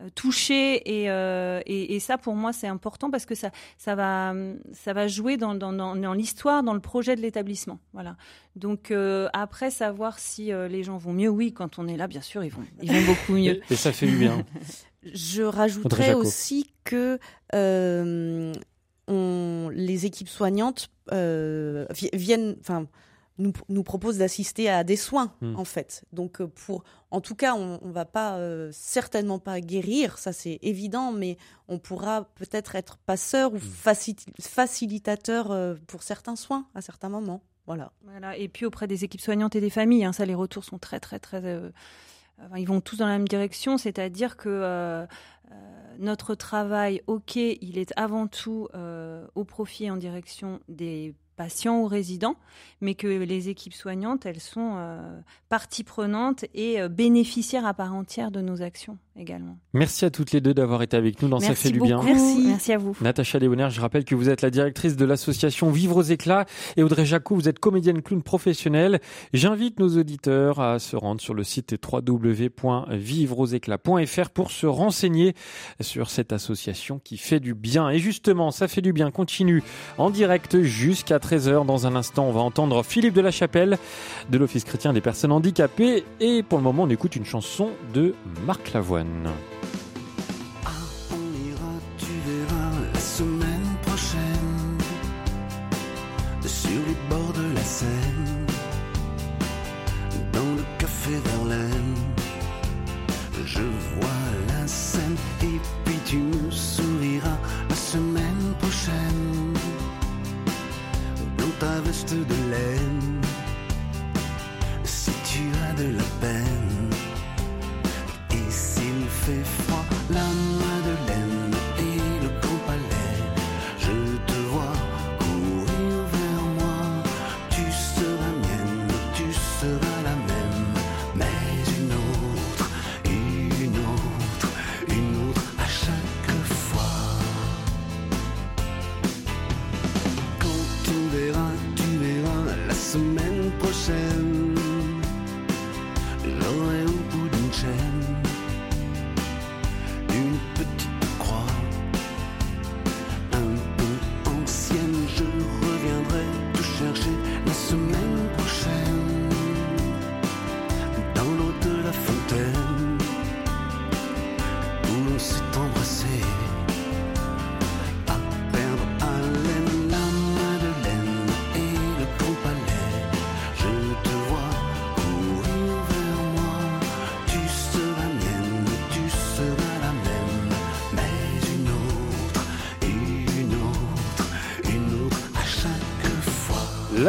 euh, 0.00 0.08
touchés 0.14 0.76
et, 0.86 1.94
et, 1.94 2.00
ça 2.00 2.16
pour 2.16 2.34
moi 2.34 2.52
c'est 2.52 2.68
important 2.68 3.10
parce 3.10 3.26
que 3.26 3.34
ça, 3.34 3.50
ça, 3.76 3.94
va, 3.94 4.34
ça 4.72 4.92
va 4.92 5.08
jouer 5.08 5.36
dans, 5.36 5.54
dans, 5.54 5.72
dans, 5.72 6.12
l'histoire, 6.14 6.62
dans 6.62 6.74
le 6.74 6.80
projet 6.80 7.16
de 7.16 7.20
l'établissement. 7.20 7.80
Voilà. 7.92 8.16
Donc 8.56 8.92
après 9.32 9.70
savoir 9.70 10.18
si 10.18 10.46
les 10.46 10.82
gens 10.82 10.96
vont 10.96 11.12
mieux, 11.12 11.28
oui, 11.28 11.52
quand 11.52 11.78
on 11.78 11.86
est 11.86 11.96
là, 11.96 12.06
bien 12.06 12.22
sûr, 12.22 12.44
ils 12.44 12.52
vont, 12.52 12.64
ils 12.82 12.90
vont 12.90 13.04
beaucoup 13.04 13.32
mieux. 13.32 13.60
Et 13.70 13.76
ça 13.76 13.92
fait 13.92 14.06
du 14.06 14.16
bien. 14.16 14.44
Je 15.02 15.42
rajouterais 15.42 16.14
aussi 16.14 16.72
que 16.84 17.18
les 19.08 20.06
équipes 20.06 20.28
soignantes 20.28 20.90
euh, 21.12 21.86
viennent, 22.12 22.56
enfin, 22.60 22.86
nous, 23.38 23.52
nous 23.68 23.82
proposent 23.82 24.18
d'assister 24.18 24.68
à 24.68 24.84
des 24.84 24.96
soins 24.96 25.34
hmm. 25.40 25.56
en 25.56 25.64
fait. 25.64 26.04
Donc 26.12 26.40
euh, 26.40 26.46
pour, 26.46 26.84
en 27.10 27.20
tout 27.20 27.34
cas, 27.34 27.54
on, 27.54 27.80
on 27.82 27.90
va 27.90 28.04
pas 28.04 28.36
euh, 28.36 28.70
certainement 28.72 29.38
pas 29.38 29.60
guérir, 29.60 30.18
ça 30.18 30.32
c'est 30.32 30.58
évident, 30.62 31.12
mais 31.12 31.38
on 31.68 31.78
pourra 31.78 32.24
peut-être 32.34 32.76
être 32.76 32.98
passeur 32.98 33.52
ou 33.52 33.56
hmm. 33.56 34.14
facilitateur 34.40 35.76
pour 35.86 36.02
certains 36.02 36.36
soins 36.36 36.66
à 36.74 36.80
certains 36.80 37.08
moments. 37.08 37.42
Voilà. 37.66 37.92
voilà. 38.04 38.36
Et 38.36 38.48
puis 38.48 38.66
auprès 38.66 38.88
des 38.88 39.04
équipes 39.04 39.20
soignantes 39.20 39.54
et 39.54 39.60
des 39.60 39.70
familles, 39.70 40.04
hein, 40.04 40.12
ça 40.12 40.24
les 40.24 40.34
retours 40.34 40.64
sont 40.64 40.78
très 40.78 40.98
très 40.98 41.18
très 41.18 41.40
ils 42.56 42.66
vont 42.66 42.80
tous 42.80 42.96
dans 42.96 43.06
la 43.06 43.12
même 43.12 43.28
direction, 43.28 43.78
c'est-à-dire 43.78 44.36
que 44.36 44.48
euh, 44.48 45.06
notre 45.98 46.34
travail, 46.34 47.02
ok, 47.06 47.36
il 47.36 47.78
est 47.78 47.92
avant 47.96 48.26
tout 48.26 48.68
euh, 48.74 49.26
au 49.34 49.44
profit 49.44 49.90
en 49.90 49.96
direction 49.96 50.60
des 50.68 51.14
patients 51.36 51.80
ou 51.80 51.86
résidents, 51.86 52.36
mais 52.80 52.94
que 52.94 53.06
les 53.06 53.48
équipes 53.48 53.72
soignantes, 53.72 54.26
elles 54.26 54.40
sont 54.40 54.74
euh, 54.76 55.20
partie 55.48 55.84
prenante 55.84 56.44
et 56.54 56.86
bénéficiaires 56.88 57.66
à 57.66 57.72
part 57.72 57.94
entière 57.94 58.30
de 58.30 58.40
nos 58.40 58.62
actions 58.62 58.98
également. 59.16 59.58
Merci 59.72 60.04
à 60.04 60.10
toutes 60.10 60.32
les 60.32 60.40
deux 60.40 60.54
d'avoir 60.54 60.82
été 60.82 60.96
avec 60.96 61.22
nous 61.22 61.28
dans 61.28 61.38
Ça 61.40 61.54
fait 61.54 61.70
du 61.70 61.80
bien. 61.80 62.02
Merci. 62.02 62.44
Merci 62.46 62.72
à 62.72 62.78
vous. 62.78 62.96
Natacha 63.00 63.38
Léonard, 63.38 63.70
je 63.70 63.80
rappelle 63.80 64.04
que 64.04 64.14
vous 64.14 64.28
êtes 64.28 64.42
la 64.42 64.50
directrice 64.50 64.96
de 64.96 65.04
l'association 65.04 65.70
Vivre 65.70 65.96
aux 65.96 66.02
éclats 66.02 66.46
et 66.76 66.82
Audrey 66.82 67.06
Jacou, 67.06 67.34
vous 67.34 67.48
êtes 67.48 67.58
comédienne 67.58 68.02
clown 68.02 68.22
professionnelle. 68.22 69.00
J'invite 69.32 69.80
nos 69.80 69.98
auditeurs 69.98 70.60
à 70.60 70.78
se 70.78 70.96
rendre 70.96 71.20
sur 71.20 71.34
le 71.34 71.44
site 71.44 71.76
www.vivreauxéclats.fr 71.82 74.30
pour 74.30 74.50
se 74.50 74.66
renseigner 74.66 75.34
sur 75.80 76.10
cette 76.10 76.32
association 76.32 77.00
qui 77.02 77.16
fait 77.16 77.40
du 77.40 77.54
bien. 77.54 77.88
Et 77.90 77.98
justement, 77.98 78.50
Ça 78.50 78.68
fait 78.68 78.82
du 78.82 78.92
bien 78.92 79.10
continue 79.10 79.62
en 79.98 80.10
direct 80.10 80.60
jusqu'à 80.62 81.18
13h. 81.18 81.66
Dans 81.66 81.86
un 81.86 81.96
instant, 81.96 82.26
on 82.26 82.32
va 82.32 82.40
entendre 82.40 82.82
Philippe 82.84 83.14
de 83.14 83.20
la 83.20 83.30
Chapelle 83.30 83.78
de 84.30 84.38
l'Office 84.38 84.64
chrétien 84.64 84.92
des 84.92 85.00
personnes 85.00 85.32
handicapées 85.32 86.04
et 86.20 86.42
pour 86.42 86.58
le 86.58 86.64
moment, 86.64 86.82
on 86.84 86.90
écoute 86.90 87.16
une 87.16 87.24
chanson 87.24 87.70
de 87.94 88.14
Marc 88.46 88.62
Ah, 89.02 90.70
on 91.10 91.48
ira, 91.48 91.72
tu 91.96 92.12
verras, 92.26 92.72
la 92.92 93.00
semaine 93.00 93.70
prochaine, 93.86 94.78
sur 96.44 96.82
les 96.86 96.98
bords 97.08 97.32
de 97.32 97.54
la 97.54 97.62
Seine, 97.62 98.46
dans 100.34 100.50
le 100.56 100.64
café 100.78 101.12
Verlaine. 101.24 101.96
Je 103.46 103.62
vois 103.62 104.19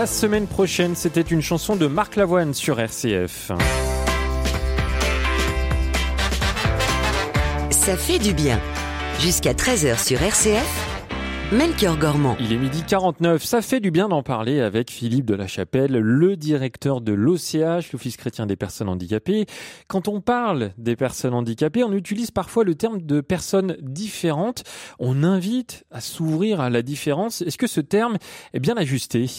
La 0.01 0.07
semaine 0.07 0.47
prochaine, 0.47 0.95
c'était 0.95 1.21
une 1.21 1.43
chanson 1.43 1.75
de 1.75 1.85
Marc 1.85 2.15
Lavoine 2.15 2.55
sur 2.55 2.79
RCF. 2.79 3.51
Ça 7.69 7.95
fait 7.97 8.17
du 8.17 8.33
bien. 8.33 8.59
Jusqu'à 9.19 9.53
13h 9.53 10.03
sur 10.03 10.19
RCF. 10.19 11.51
Melchior 11.51 11.99
Gormand. 11.99 12.35
Il 12.39 12.51
est 12.51 12.57
midi 12.57 12.81
49, 12.87 13.43
ça 13.43 13.61
fait 13.61 13.79
du 13.79 13.91
bien 13.91 14.09
d'en 14.09 14.23
parler 14.23 14.59
avec 14.59 14.89
Philippe 14.89 15.25
de 15.25 15.35
la 15.35 15.45
Chapelle, 15.45 15.91
le 15.91 16.35
directeur 16.35 16.99
de 16.99 17.13
l'OCH, 17.13 17.91
l'Office 17.93 18.17
chrétien 18.17 18.47
des 18.47 18.55
personnes 18.55 18.89
handicapées. 18.89 19.45
Quand 19.87 20.07
on 20.07 20.19
parle 20.19 20.71
des 20.79 20.95
personnes 20.95 21.35
handicapées, 21.35 21.83
on 21.83 21.93
utilise 21.93 22.31
parfois 22.31 22.63
le 22.63 22.73
terme 22.73 23.03
de 23.03 23.21
personnes 23.21 23.77
différentes. 23.81 24.63
On 24.97 25.23
invite 25.23 25.83
à 25.91 26.01
s'ouvrir 26.01 26.59
à 26.59 26.71
la 26.71 26.81
différence. 26.81 27.43
Est-ce 27.43 27.59
que 27.59 27.67
ce 27.67 27.81
terme 27.81 28.17
est 28.55 28.59
bien 28.59 28.77
ajusté? 28.77 29.29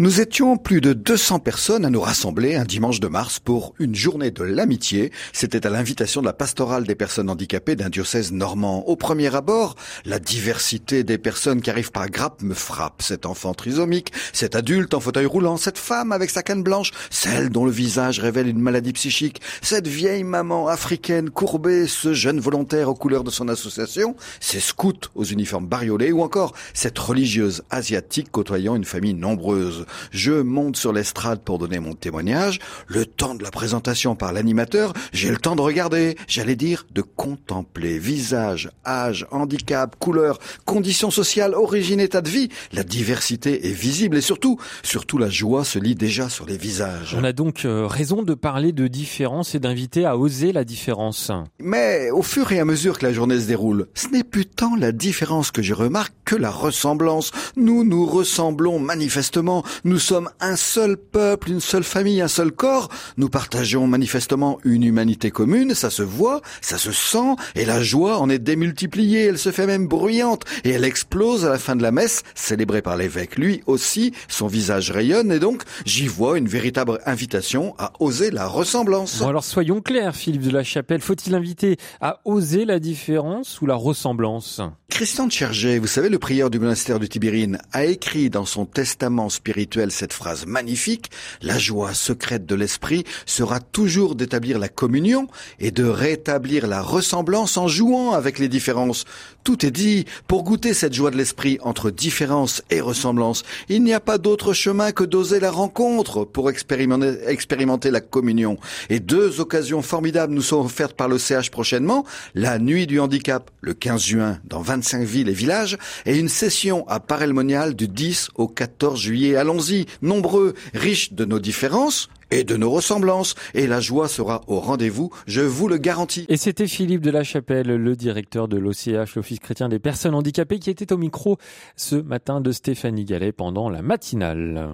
Nous 0.00 0.20
étions 0.20 0.56
plus 0.56 0.80
de 0.80 0.92
200 0.92 1.40
personnes 1.40 1.84
à 1.84 1.90
nous 1.90 2.00
rassembler 2.00 2.54
un 2.54 2.64
dimanche 2.64 3.00
de 3.00 3.08
mars 3.08 3.40
pour 3.40 3.74
une 3.80 3.96
journée 3.96 4.30
de 4.30 4.44
l'amitié. 4.44 5.10
C'était 5.32 5.66
à 5.66 5.70
l'invitation 5.70 6.20
de 6.20 6.26
la 6.26 6.32
pastorale 6.32 6.84
des 6.84 6.94
personnes 6.94 7.28
handicapées 7.28 7.74
d'un 7.74 7.88
diocèse 7.88 8.30
normand. 8.30 8.86
Au 8.86 8.94
premier 8.94 9.34
abord, 9.34 9.74
la 10.04 10.20
diversité 10.20 11.02
des 11.02 11.18
personnes 11.18 11.60
qui 11.60 11.70
arrivent 11.70 11.90
par 11.90 12.08
grappe 12.10 12.42
me 12.42 12.54
frappe. 12.54 13.02
Cet 13.02 13.26
enfant 13.26 13.54
trisomique, 13.54 14.12
cet 14.32 14.54
adulte 14.54 14.94
en 14.94 15.00
fauteuil 15.00 15.26
roulant, 15.26 15.56
cette 15.56 15.78
femme 15.78 16.12
avec 16.12 16.30
sa 16.30 16.44
canne 16.44 16.62
blanche, 16.62 16.92
celle 17.10 17.50
dont 17.50 17.64
le 17.64 17.72
visage 17.72 18.20
révèle 18.20 18.46
une 18.46 18.60
maladie 18.60 18.92
psychique, 18.92 19.40
cette 19.62 19.88
vieille 19.88 20.22
maman 20.22 20.68
africaine 20.68 21.28
courbée, 21.28 21.88
ce 21.88 22.12
jeune 22.12 22.38
volontaire 22.38 22.88
aux 22.88 22.94
couleurs 22.94 23.24
de 23.24 23.30
son 23.30 23.48
association, 23.48 24.14
ces 24.38 24.60
scouts 24.60 25.10
aux 25.16 25.24
uniformes 25.24 25.66
bariolés 25.66 26.12
ou 26.12 26.22
encore 26.22 26.54
cette 26.72 27.00
religieuse 27.00 27.64
asiatique 27.70 28.30
côtoyant 28.30 28.76
une 28.76 28.84
famille 28.84 29.14
nombreuse. 29.14 29.86
Je 30.10 30.32
monte 30.32 30.76
sur 30.76 30.92
l'estrade 30.92 31.40
pour 31.42 31.58
donner 31.58 31.78
mon 31.78 31.94
témoignage. 31.94 32.58
Le 32.86 33.06
temps 33.06 33.34
de 33.34 33.42
la 33.42 33.50
présentation 33.50 34.16
par 34.16 34.32
l'animateur, 34.32 34.92
j'ai 35.12 35.30
le 35.30 35.36
temps 35.36 35.56
de 35.56 35.62
regarder, 35.62 36.16
j'allais 36.26 36.56
dire 36.56 36.86
de 36.92 37.02
contempler. 37.02 37.98
Visage, 37.98 38.70
âge, 38.86 39.26
handicap, 39.30 39.96
couleur, 39.98 40.38
conditions 40.64 41.10
sociales, 41.10 41.54
origine, 41.54 42.00
état 42.00 42.20
de 42.20 42.28
vie. 42.28 42.48
La 42.72 42.82
diversité 42.82 43.68
est 43.68 43.72
visible 43.72 44.16
et 44.16 44.20
surtout, 44.20 44.58
surtout 44.82 45.18
la 45.18 45.30
joie 45.30 45.64
se 45.64 45.78
lit 45.78 45.94
déjà 45.94 46.28
sur 46.28 46.46
les 46.46 46.56
visages. 46.56 47.16
On 47.18 47.24
a 47.24 47.32
donc 47.32 47.64
euh, 47.64 47.86
raison 47.86 48.22
de 48.22 48.34
parler 48.34 48.72
de 48.72 48.88
différence 48.88 49.54
et 49.54 49.58
d'inviter 49.58 50.04
à 50.04 50.16
oser 50.16 50.52
la 50.52 50.64
différence. 50.64 51.30
Mais 51.60 52.10
au 52.10 52.22
fur 52.22 52.52
et 52.52 52.60
à 52.60 52.64
mesure 52.64 52.98
que 52.98 53.06
la 53.06 53.12
journée 53.12 53.40
se 53.40 53.46
déroule, 53.46 53.86
ce 53.94 54.08
n'est 54.08 54.24
plus 54.24 54.46
tant 54.46 54.76
la 54.76 54.92
différence 54.92 55.50
que 55.50 55.62
je 55.62 55.74
remarque 55.74 56.14
que 56.24 56.36
la 56.36 56.50
ressemblance. 56.50 57.32
Nous 57.56 57.84
nous 57.84 58.06
ressemblons 58.06 58.78
manifestement. 58.78 59.64
Nous 59.84 59.98
sommes 59.98 60.30
un 60.40 60.56
seul 60.56 60.96
peuple, 60.96 61.50
une 61.50 61.60
seule 61.60 61.84
famille, 61.84 62.20
un 62.20 62.28
seul 62.28 62.52
corps. 62.52 62.88
Nous 63.16 63.28
partageons 63.28 63.86
manifestement 63.86 64.58
une 64.64 64.82
humanité 64.82 65.30
commune, 65.30 65.74
ça 65.74 65.90
se 65.90 66.02
voit, 66.02 66.40
ça 66.60 66.78
se 66.78 66.92
sent, 66.92 67.36
et 67.54 67.64
la 67.64 67.82
joie 67.82 68.18
en 68.18 68.28
est 68.28 68.38
démultipliée, 68.38 69.26
elle 69.26 69.38
se 69.38 69.52
fait 69.52 69.66
même 69.66 69.86
bruyante, 69.86 70.44
et 70.64 70.70
elle 70.70 70.84
explose 70.84 71.44
à 71.44 71.50
la 71.50 71.58
fin 71.58 71.76
de 71.76 71.82
la 71.82 71.92
messe, 71.92 72.22
célébrée 72.34 72.82
par 72.82 72.96
l'évêque. 72.96 73.36
Lui 73.36 73.62
aussi, 73.66 74.12
son 74.28 74.46
visage 74.46 74.90
rayonne, 74.90 75.30
et 75.30 75.38
donc 75.38 75.62
j'y 75.84 76.06
vois 76.06 76.38
une 76.38 76.48
véritable 76.48 76.98
invitation 77.06 77.74
à 77.78 77.92
oser 78.00 78.30
la 78.30 78.46
ressemblance. 78.46 79.20
Bon 79.20 79.28
alors 79.28 79.44
soyons 79.44 79.80
clairs, 79.80 80.16
Philippe 80.16 80.42
de 80.42 80.50
la 80.50 80.64
Chapelle, 80.64 81.00
faut-il 81.00 81.34
inviter 81.34 81.76
à 82.00 82.20
oser 82.24 82.64
la 82.64 82.78
différence 82.80 83.60
ou 83.60 83.66
la 83.66 83.76
ressemblance? 83.76 84.60
Christian 84.88 85.26
de 85.26 85.32
Chergé, 85.32 85.78
vous 85.78 85.86
savez, 85.86 86.08
le 86.08 86.18
prieur 86.18 86.50
du 86.50 86.58
monastère 86.58 86.98
de 86.98 87.06
Tibérine, 87.06 87.58
a 87.72 87.84
écrit 87.84 88.30
dans 88.30 88.46
son 88.46 88.64
testament 88.64 89.28
spirituel 89.28 89.67
cette 89.90 90.12
phrase 90.12 90.46
magnifique, 90.46 91.10
la 91.42 91.58
joie 91.58 91.94
secrète 91.94 92.46
de 92.46 92.54
l'esprit 92.54 93.04
sera 93.26 93.60
toujours 93.60 94.14
d'établir 94.14 94.58
la 94.58 94.68
communion 94.68 95.28
et 95.58 95.70
de 95.70 95.84
rétablir 95.84 96.66
la 96.66 96.82
ressemblance 96.82 97.56
en 97.56 97.68
jouant 97.68 98.12
avec 98.12 98.38
les 98.38 98.48
différences. 98.48 99.04
Tout 99.48 99.64
est 99.64 99.70
dit, 99.70 100.04
pour 100.26 100.44
goûter 100.44 100.74
cette 100.74 100.92
joie 100.92 101.10
de 101.10 101.16
l'esprit 101.16 101.56
entre 101.62 101.90
différence 101.90 102.62
et 102.68 102.82
ressemblance, 102.82 103.44
il 103.70 103.82
n'y 103.82 103.94
a 103.94 103.98
pas 103.98 104.18
d'autre 104.18 104.52
chemin 104.52 104.92
que 104.92 105.04
d'oser 105.04 105.40
la 105.40 105.50
rencontre 105.50 106.26
pour 106.26 106.50
expérimenter, 106.50 107.90
la 107.90 108.00
communion. 108.02 108.58
Et 108.90 109.00
deux 109.00 109.40
occasions 109.40 109.80
formidables 109.80 110.34
nous 110.34 110.42
sont 110.42 110.60
offertes 110.60 110.92
par 110.92 111.08
le 111.08 111.16
CH 111.16 111.50
prochainement, 111.50 112.04
la 112.34 112.58
nuit 112.58 112.86
du 112.86 113.00
handicap 113.00 113.50
le 113.62 113.72
15 113.72 114.02
juin 114.02 114.38
dans 114.44 114.60
25 114.60 115.04
villes 115.04 115.30
et 115.30 115.32
villages 115.32 115.78
et 116.04 116.18
une 116.18 116.28
session 116.28 116.86
à 116.86 117.00
Parelmonial 117.00 117.74
du 117.74 117.88
10 117.88 118.32
au 118.34 118.48
14 118.48 119.00
juillet. 119.00 119.36
Allons-y, 119.36 119.86
nombreux, 120.02 120.52
riches 120.74 121.14
de 121.14 121.24
nos 121.24 121.38
différences, 121.38 122.10
et 122.30 122.44
de 122.44 122.56
nos 122.56 122.70
ressemblances. 122.70 123.34
Et 123.54 123.66
la 123.66 123.80
joie 123.80 124.08
sera 124.08 124.42
au 124.46 124.60
rendez-vous, 124.60 125.10
je 125.26 125.40
vous 125.40 125.68
le 125.68 125.78
garantis. 125.78 126.26
Et 126.28 126.36
c'était 126.36 126.66
Philippe 126.66 127.02
de 127.02 127.10
la 127.10 127.24
Chapelle, 127.24 127.68
le 127.68 127.96
directeur 127.96 128.48
de 128.48 128.56
l'OCH, 128.56 129.14
l'Office 129.14 129.38
chrétien 129.40 129.68
des 129.68 129.78
personnes 129.78 130.14
handicapées, 130.14 130.58
qui 130.58 130.70
était 130.70 130.92
au 130.92 130.98
micro 130.98 131.38
ce 131.76 131.96
matin 131.96 132.40
de 132.40 132.52
Stéphanie 132.52 133.04
Gallet 133.04 133.32
pendant 133.32 133.68
la 133.68 133.82
matinale. 133.82 134.68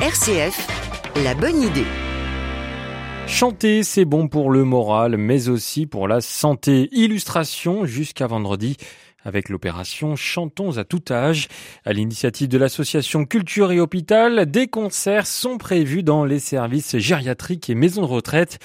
RCF, 0.00 0.66
la 1.24 1.34
bonne 1.34 1.62
idée. 1.62 1.86
Chanter, 3.26 3.82
c'est 3.82 4.06
bon 4.06 4.26
pour 4.26 4.50
le 4.50 4.64
moral, 4.64 5.16
mais 5.18 5.48
aussi 5.48 5.86
pour 5.86 6.08
la 6.08 6.20
santé. 6.20 6.88
Illustration 6.92 7.84
jusqu'à 7.84 8.26
vendredi 8.26 8.76
avec 9.24 9.48
l'opération 9.48 10.16
Chantons 10.16 10.78
à 10.78 10.84
tout 10.84 11.02
âge. 11.10 11.48
À 11.84 11.92
l'initiative 11.92 12.48
de 12.48 12.58
l'association 12.58 13.24
Culture 13.24 13.72
et 13.72 13.80
Hôpital, 13.80 14.46
des 14.46 14.68
concerts 14.68 15.26
sont 15.26 15.58
prévus 15.58 16.02
dans 16.02 16.24
les 16.24 16.38
services 16.38 16.96
gériatriques 16.98 17.68
et 17.68 17.74
maisons 17.74 18.02
de 18.02 18.06
retraite. 18.06 18.58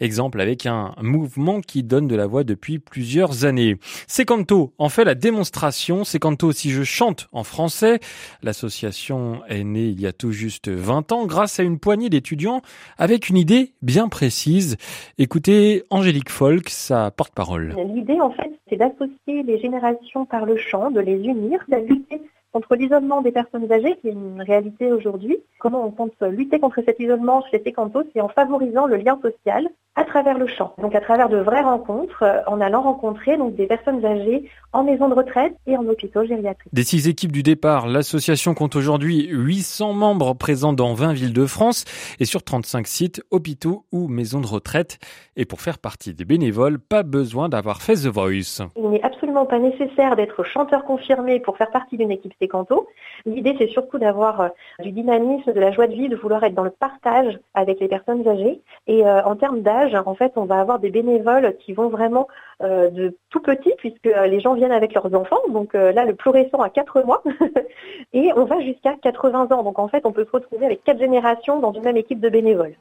Exemple 0.00 0.40
avec 0.40 0.66
un 0.66 0.94
mouvement 1.00 1.60
qui 1.60 1.82
donne 1.82 2.08
de 2.08 2.16
la 2.16 2.26
voix 2.26 2.44
depuis 2.44 2.78
plusieurs 2.78 3.44
années. 3.44 3.76
Secanto 4.06 4.72
en 4.78 4.88
fait 4.88 5.04
la 5.04 5.14
démonstration. 5.14 6.04
Secanto 6.04 6.52
si 6.52 6.70
je 6.70 6.82
chante 6.82 7.28
en 7.32 7.44
français. 7.44 8.00
L'association 8.42 9.42
est 9.48 9.64
née 9.64 9.86
il 9.86 10.00
y 10.00 10.06
a 10.06 10.12
tout 10.12 10.32
juste 10.32 10.68
20 10.68 11.12
ans 11.12 11.26
grâce 11.26 11.60
à 11.60 11.62
une 11.62 11.78
poignée 11.78 12.10
d'étudiants 12.10 12.62
avec 12.98 13.28
une 13.28 13.36
idée 13.36 13.74
bien 13.82 14.08
précise. 14.08 14.76
Écoutez 15.18 15.84
Angélique 15.90 16.30
Folk, 16.30 16.68
sa 16.68 17.10
porte-parole. 17.10 17.74
L'idée 17.94 18.20
en 18.20 18.30
fait 18.32 18.50
c'est 18.68 18.76
d'associer 18.76 19.42
les 19.42 19.58
générations 19.58 19.99
par 20.28 20.46
le 20.46 20.56
chant, 20.56 20.90
de 20.90 21.00
les 21.00 21.24
unir, 21.24 21.64
de 21.68 21.76
lutter 21.76 22.22
contre 22.52 22.74
l'isolement 22.74 23.22
des 23.22 23.32
personnes 23.32 23.70
âgées, 23.70 23.96
qui 24.00 24.08
est 24.08 24.12
une 24.12 24.42
réalité 24.42 24.92
aujourd'hui. 24.92 25.38
Comment 25.58 25.86
on 25.86 25.90
compte 25.90 26.20
lutter 26.22 26.58
contre 26.58 26.82
cet 26.84 26.98
isolement 26.98 27.44
chez 27.50 27.62
Secanto 27.62 28.02
C'est 28.12 28.20
en 28.20 28.28
favorisant 28.28 28.86
le 28.86 28.96
lien 28.96 29.18
social 29.22 29.68
à 30.00 30.04
travers 30.04 30.38
le 30.38 30.46
chant. 30.46 30.72
Donc 30.80 30.94
à 30.94 31.00
travers 31.00 31.28
de 31.28 31.36
vraies 31.36 31.60
rencontres, 31.60 32.22
euh, 32.22 32.40
en 32.46 32.60
allant 32.60 32.80
rencontrer 32.80 33.36
donc 33.36 33.54
des 33.54 33.66
personnes 33.66 34.02
âgées 34.04 34.48
en 34.72 34.82
maison 34.82 35.08
de 35.08 35.14
retraite 35.14 35.54
et 35.66 35.76
en 35.76 35.86
hôpitaux 35.86 36.24
gériatriques. 36.24 36.72
Des 36.72 36.84
six 36.84 37.08
équipes 37.08 37.32
du 37.32 37.42
départ, 37.42 37.86
l'association 37.86 38.54
compte 38.54 38.76
aujourd'hui 38.76 39.26
800 39.30 39.92
membres 39.92 40.34
présents 40.34 40.72
dans 40.72 40.94
20 40.94 41.12
villes 41.12 41.32
de 41.32 41.44
France 41.44 41.84
et 42.18 42.24
sur 42.24 42.42
35 42.42 42.86
sites, 42.86 43.22
hôpitaux 43.30 43.84
ou 43.92 44.08
maisons 44.08 44.40
de 44.40 44.46
retraite. 44.46 44.98
Et 45.36 45.44
pour 45.44 45.60
faire 45.60 45.78
partie 45.78 46.14
des 46.14 46.24
bénévoles, 46.24 46.78
pas 46.78 47.02
besoin 47.02 47.48
d'avoir 47.48 47.82
fait 47.82 47.94
The 47.94 48.06
Voice. 48.06 48.62
Il 48.76 48.90
n'est 48.90 49.02
absolument 49.02 49.44
pas 49.44 49.58
nécessaire 49.58 50.16
d'être 50.16 50.44
chanteur 50.44 50.84
confirmé 50.84 51.40
pour 51.40 51.56
faire 51.56 51.70
partie 51.70 51.96
d'une 51.96 52.10
équipe 52.10 52.32
Secanto. 52.40 52.88
L'idée 53.26 53.54
c'est 53.58 53.68
surtout 53.68 53.98
d'avoir 53.98 54.40
euh, 54.40 54.48
du 54.82 54.92
dynamisme, 54.92 55.52
de 55.52 55.60
la 55.60 55.72
joie 55.72 55.88
de 55.88 55.94
vie, 55.94 56.08
de 56.08 56.16
vouloir 56.16 56.42
être 56.44 56.54
dans 56.54 56.64
le 56.64 56.70
partage 56.70 57.38
avec 57.54 57.80
les 57.80 57.88
personnes 57.88 58.26
âgées. 58.26 58.60
Et 58.86 59.06
euh, 59.06 59.22
en 59.24 59.36
termes 59.36 59.60
d'âge, 59.60 59.89
en 59.94 60.14
fait, 60.14 60.32
on 60.36 60.44
va 60.44 60.60
avoir 60.60 60.78
des 60.78 60.90
bénévoles 60.90 61.56
qui 61.58 61.72
vont 61.72 61.88
vraiment 61.88 62.28
euh, 62.62 62.90
de 62.90 63.16
tout 63.30 63.40
petit, 63.40 63.72
puisque 63.78 64.06
euh, 64.06 64.26
les 64.26 64.40
gens 64.40 64.54
viennent 64.54 64.72
avec 64.72 64.94
leurs 64.94 65.12
enfants. 65.14 65.40
Donc 65.48 65.74
euh, 65.74 65.92
là, 65.92 66.04
le 66.04 66.14
plus 66.14 66.30
récent 66.30 66.60
a 66.60 66.70
4 66.70 67.02
mois. 67.02 67.22
et 68.12 68.32
on 68.36 68.44
va 68.44 68.60
jusqu'à 68.60 68.94
80 69.02 69.48
ans. 69.50 69.62
Donc 69.62 69.78
en 69.78 69.88
fait, 69.88 70.04
on 70.04 70.12
peut 70.12 70.24
se 70.24 70.30
retrouver 70.30 70.66
avec 70.66 70.84
quatre 70.84 70.98
générations 70.98 71.60
dans 71.60 71.72
une 71.72 71.82
même 71.82 71.96
équipe 71.96 72.20
de 72.20 72.28
bénévoles. 72.28 72.74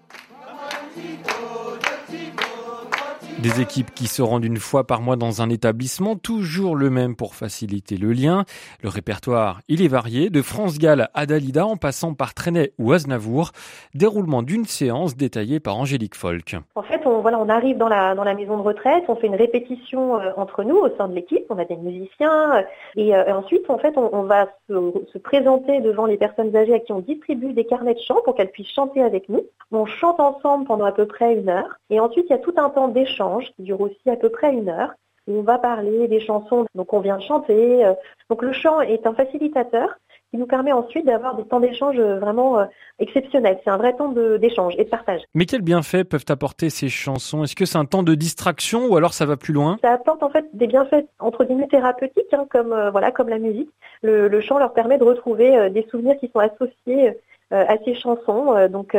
Des 3.41 3.61
équipes 3.61 3.93
qui 3.95 4.07
se 4.07 4.21
rendent 4.21 4.43
une 4.43 4.57
fois 4.57 4.85
par 4.85 4.99
mois 4.99 5.15
dans 5.15 5.41
un 5.41 5.49
établissement, 5.49 6.17
toujours 6.17 6.75
le 6.75 6.89
même 6.89 7.15
pour 7.15 7.35
faciliter 7.35 7.95
le 7.95 8.11
lien. 8.11 8.43
Le 8.83 8.89
répertoire, 8.89 9.61
il 9.69 9.81
est 9.81 9.87
varié, 9.87 10.29
de 10.29 10.41
France 10.41 10.77
Gall 10.77 11.07
à 11.13 11.25
Dalida 11.25 11.65
en 11.65 11.77
passant 11.77 12.13
par 12.13 12.33
Trenet 12.33 12.73
ou 12.79 12.91
Aznavour. 12.91 13.51
Déroulement 13.93 14.43
d'une 14.43 14.65
séance 14.65 15.15
détaillée 15.15 15.61
par 15.61 15.77
Angélique 15.77 16.15
Folk. 16.15 16.57
En 16.75 16.81
fait, 16.81 16.99
on, 17.05 17.49
arrive 17.49 17.77
dans 17.77 17.87
la, 17.87 18.33
maison 18.33 18.57
de 18.57 18.61
retraite, 18.61 19.05
on 19.07 19.15
fait 19.15 19.27
une 19.27 19.35
répétition 19.35 20.19
euh, 20.19 20.31
entre 20.35 20.63
nous 20.63 20.75
au 20.75 20.89
sein 20.97 21.07
de 21.07 21.15
l'équipe, 21.15 21.45
on 21.49 21.57
a 21.57 21.65
des 21.65 21.77
musiciens, 21.77 22.57
euh, 22.57 22.61
et, 22.97 23.15
euh, 23.15 23.33
ensuite, 23.33 23.69
en 23.69 23.77
fait, 23.77 23.97
on, 23.97 24.09
on 24.11 24.23
va 24.23 24.47
se, 24.67 24.73
se, 25.13 25.17
présenter 25.17 25.79
devant 25.79 26.05
les 26.05 26.17
personnes 26.17 26.53
âgées 26.55 26.73
à 26.73 26.79
qui 26.79 26.91
on 26.91 26.99
distribue 26.99 27.53
des 27.53 27.65
carnets 27.65 27.93
de 27.93 28.01
chant 28.05 28.17
pour 28.25 28.35
qu'elles 28.35 28.51
puissent 28.51 28.73
chanter 28.73 29.01
avec 29.01 29.29
nous. 29.29 29.45
On 29.71 29.85
chante 29.85 30.19
ensemble 30.19 30.65
pendant 30.65 30.85
à 30.85 30.91
peu 30.91 31.05
près 31.05 31.35
une 31.35 31.49
heure, 31.49 31.79
et 31.89 32.01
ensuite, 32.01 32.25
il 32.29 32.33
y 32.33 32.35
a 32.35 32.39
tout 32.39 32.53
un 32.57 32.69
temps 32.69 32.89
d'échange 32.89 33.28
qui 33.55 33.63
dure 33.63 33.81
aussi 33.81 34.09
à 34.09 34.15
peu 34.15 34.29
près 34.29 34.53
une 34.53 34.69
heure. 34.69 34.93
Où 35.27 35.39
on 35.39 35.41
va 35.43 35.59
parler 35.59 36.07
des 36.07 36.21
chansons 36.21 36.65
donc 36.73 36.91
on 36.91 37.01
vient 37.01 37.17
de 37.17 37.23
chanter. 37.23 37.83
Donc 38.29 38.41
le 38.41 38.51
chant 38.51 38.81
est 38.81 39.05
un 39.05 39.13
facilitateur 39.13 39.95
qui 40.31 40.37
nous 40.37 40.47
permet 40.47 40.71
ensuite 40.71 41.05
d'avoir 41.05 41.35
des 41.35 41.43
temps 41.43 41.59
d'échange 41.59 41.99
vraiment 41.99 42.67
exceptionnels. 42.97 43.59
C'est 43.63 43.69
un 43.69 43.77
vrai 43.77 43.95
temps 43.95 44.09
d'échange 44.09 44.73
et 44.77 44.85
de 44.85 44.89
partage. 44.89 45.21
Mais 45.35 45.45
quels 45.45 45.61
bienfaits 45.61 46.03
peuvent 46.03 46.25
apporter 46.29 46.71
ces 46.71 46.89
chansons? 46.89 47.43
Est-ce 47.43 47.55
que 47.55 47.65
c'est 47.65 47.77
un 47.77 47.85
temps 47.85 48.01
de 48.01 48.15
distraction 48.15 48.87
ou 48.87 48.95
alors 48.95 49.13
ça 49.13 49.27
va 49.27 49.37
plus 49.37 49.53
loin? 49.53 49.77
Ça 49.83 49.91
apporte 49.91 50.23
en 50.23 50.29
fait 50.29 50.45
des 50.53 50.65
bienfaits 50.65 51.05
entre 51.19 51.45
guillemets 51.45 51.67
thérapeutiques, 51.67 52.33
hein, 52.33 52.47
comme 52.49 52.89
voilà 52.91 53.11
comme 53.11 53.29
la 53.29 53.39
musique. 53.39 53.69
Le, 54.01 54.29
le, 54.29 54.41
chant 54.41 54.57
leur 54.57 54.73
permet 54.73 54.97
de 54.97 55.03
retrouver 55.03 55.69
des 55.69 55.85
souvenirs 55.91 56.17
qui 56.19 56.31
sont 56.33 56.39
associés 56.39 57.17
à 57.51 57.77
ces 57.83 57.95
chansons. 57.95 58.67
donc 58.69 58.95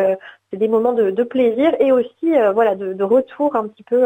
c'est 0.50 0.56
des 0.56 0.68
moments 0.68 0.92
de, 0.92 1.22
plaisir 1.22 1.72
et 1.80 1.92
aussi 1.92 2.32
voilà 2.54 2.74
de, 2.74 2.92
de, 2.92 3.04
retour 3.04 3.54
un 3.56 3.68
petit 3.68 3.84
peu 3.84 4.04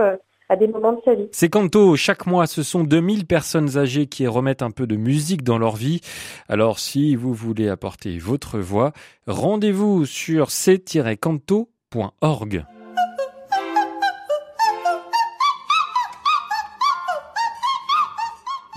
à 0.48 0.57
des 0.57 0.68
moments 0.68 0.92
de 0.92 1.00
sa 1.04 1.14
vie. 1.14 1.28
Ces 1.33 1.48
cantos, 1.48 1.96
chaque 1.96 2.26
mois, 2.26 2.46
ce 2.46 2.62
sont 2.62 2.85
2000 2.85 3.26
personnes 3.26 3.78
âgées 3.78 4.07
qui 4.07 4.26
remettent 4.26 4.62
un 4.62 4.70
peu 4.70 4.87
de 4.87 4.96
musique 4.96 5.42
dans 5.42 5.59
leur 5.59 5.76
vie. 5.76 6.00
Alors 6.48 6.78
si 6.78 7.16
vous 7.16 7.33
voulez 7.33 7.68
apporter 7.68 8.18
votre 8.18 8.59
voix, 8.59 8.92
rendez-vous 9.26 10.04
sur 10.04 10.50
c-canto.org. 10.50 11.64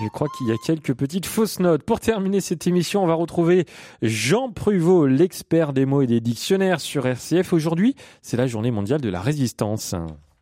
Je 0.00 0.06
crois 0.08 0.28
qu'il 0.28 0.46
y 0.46 0.52
a 0.52 0.56
quelques 0.56 0.94
petites 0.94 1.26
fausses 1.26 1.58
notes. 1.58 1.82
Pour 1.82 1.98
terminer 1.98 2.40
cette 2.40 2.68
émission, 2.68 3.02
on 3.02 3.06
va 3.06 3.14
retrouver 3.14 3.66
Jean 4.00 4.50
Pruvot, 4.50 5.06
l'expert 5.06 5.72
des 5.72 5.86
mots 5.86 6.02
et 6.02 6.06
des 6.06 6.20
dictionnaires 6.20 6.80
sur 6.80 7.04
RCF. 7.04 7.52
Aujourd'hui, 7.52 7.96
c'est 8.22 8.36
la 8.36 8.46
journée 8.46 8.70
mondiale 8.70 9.00
de 9.00 9.08
la 9.08 9.20
résistance. 9.20 9.96